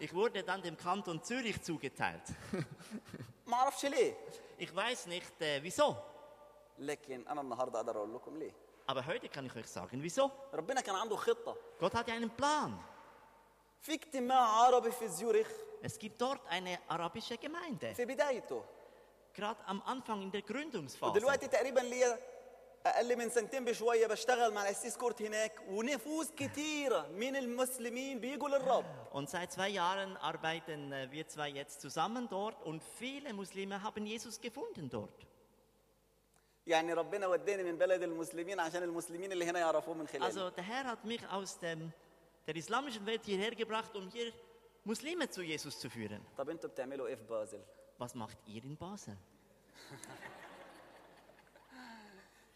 [0.00, 2.22] ich wurde dann dem Kanton Zürich zugeteilt.
[3.46, 4.14] ما اعرفش ليه
[4.58, 5.94] Ich weiß nicht, äh, wieso.
[6.78, 8.52] لكن انا النهارده اقدر اقول لكم ليه
[8.88, 10.30] Aber heute kann ich euch sagen, wieso.
[10.54, 12.72] ربنا كان عنده خطه Gott hat ja einen Plan.
[13.80, 15.48] في اجتماع عربي في زيورخ
[15.84, 17.94] Es gibt dort eine arabische Gemeinde.
[17.94, 18.62] في بدايته
[19.34, 21.02] Gerade am Anfang in der Gründungsphase.
[21.10, 22.18] ودلوقتي تقريبا ليا
[22.86, 28.84] اقل من سنتين بشويه بشتغل مع الاسيس كورت هناك ونفوس كتيره من المسلمين بيجوا للرب
[29.12, 34.04] Und seit zwei Jahren arbeiten äh, wir zwei jetzt zusammen dort und viele Muslime haben
[34.06, 35.26] Jesus gefunden dort.
[36.67, 40.63] يعني ربنا وداني من بلد المسلمين عشان المسلمين اللي هنا يعرفوه من خلالي Also der
[40.63, 41.93] Herr hat mich aus dem,
[42.47, 44.33] der islamischen Welt hierher gebracht, um hier
[44.85, 46.21] Muslime zu Jesus zu führen.
[46.37, 47.61] طب أنتوا بتعملوا إيه في بازل
[47.99, 49.15] Was macht ihr in Basel?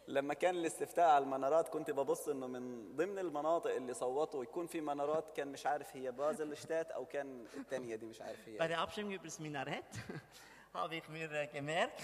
[0.08, 4.82] لما كان الاستفتاء على المنارات كنت ببص إنه من ضمن المناطق اللي صوتوا يكون في
[4.82, 8.76] منارات كان مش عارف هي بازل شتات أو كان الثانية دي مش عارف Bei هي
[8.76, 9.86] der Abstimmung über das Minarett
[10.74, 12.02] habe ich mir äh, gemerkt,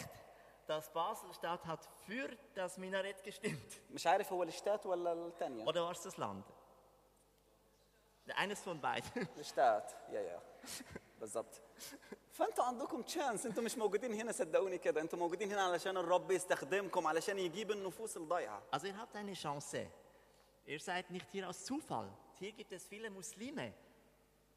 [0.67, 3.81] dass Basel-Stadt hat für das Minarett gestimmt.
[3.91, 6.45] مش عارف هو الشتات ولا الثانيه Oder war es das Land?
[8.37, 9.27] Eines von beiden.
[9.39, 10.43] الشتات يا يا
[11.21, 11.61] بالظبط
[12.33, 17.07] فانتوا عندكم تشانس انتوا مش موجودين هنا صدقوني كده انتوا موجودين هنا علشان الرب يستخدمكم
[17.07, 19.87] علشان يجيب النفوس الضايعه Also ihr habt eine Chance.
[20.67, 22.09] Ihr seid nicht hier aus Zufall.
[22.39, 23.73] Hier gibt es viele Muslime,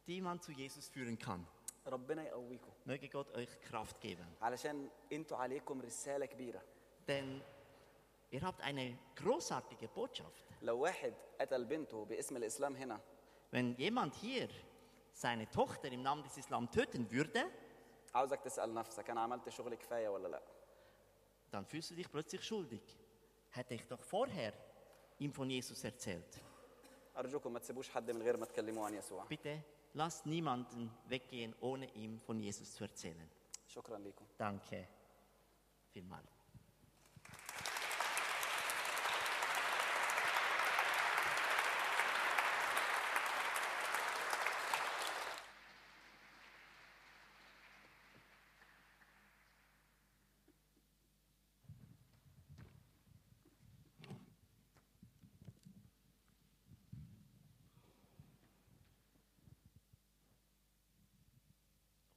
[0.08, 1.46] die man zu Jesus führen kann.
[1.90, 4.26] ربنا يقويكم Möge Gott euch Kraft geben.
[4.42, 6.62] علشان انتوا عليكم رساله كبيره
[7.08, 7.42] Denn
[8.32, 10.44] ihr habt eine großartige Botschaft.
[10.62, 13.00] لو واحد قتل بنته باسم الاسلام هنا
[13.52, 14.50] Wenn jemand hier
[15.14, 17.46] seine Tochter im Namen des Islam töten würde,
[18.16, 20.42] عاوزك تسال نفسك انا عملت شغل كفايه ولا لا
[21.52, 22.82] dann fühlst du dich plötzlich schuldig.
[23.52, 24.54] Hätte ich doch vorher
[25.20, 26.42] ihm von Jesus erzählt.
[27.18, 29.60] ارجوكم ما تسيبوش حد من غير ما تكلموا عن يسوع Bitte
[29.95, 33.31] lasst niemanden weggehen, ohne ihm von Jesus zu erzählen.
[34.37, 34.89] Danke
[35.93, 36.40] vielmals.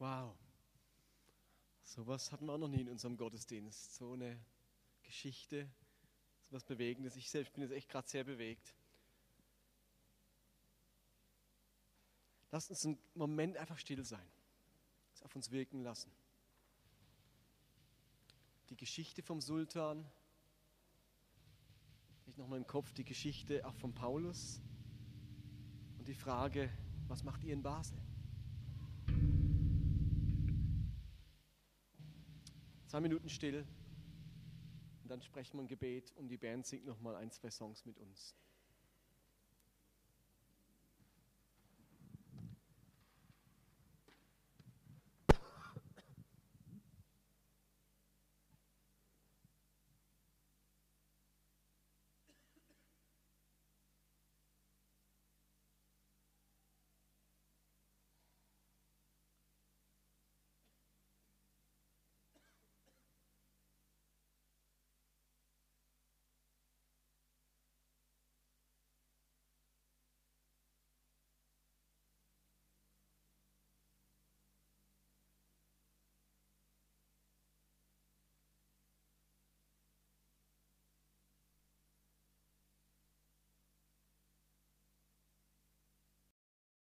[0.03, 0.35] Wow.
[1.81, 3.95] Sowas hatten wir auch noch nie in unserem Gottesdienst.
[3.95, 4.37] So eine
[5.01, 5.71] Geschichte,
[6.43, 7.15] so was Bewegendes.
[7.15, 8.75] Ich selbst bin jetzt echt gerade sehr bewegt.
[12.51, 14.27] Lasst uns einen Moment einfach still sein.
[15.13, 16.11] Es auf uns wirken lassen.
[18.71, 20.05] Die Geschichte vom Sultan.
[22.25, 24.59] Ich nochmal im Kopf die Geschichte auch von Paulus.
[25.97, 26.69] Und die Frage,
[27.07, 27.97] was macht ihr in Basel?
[32.93, 33.65] Zwei Minuten still
[35.01, 37.87] und dann sprechen wir ein Gebet und die Band singt noch mal ein, zwei Songs
[37.87, 38.35] mit uns.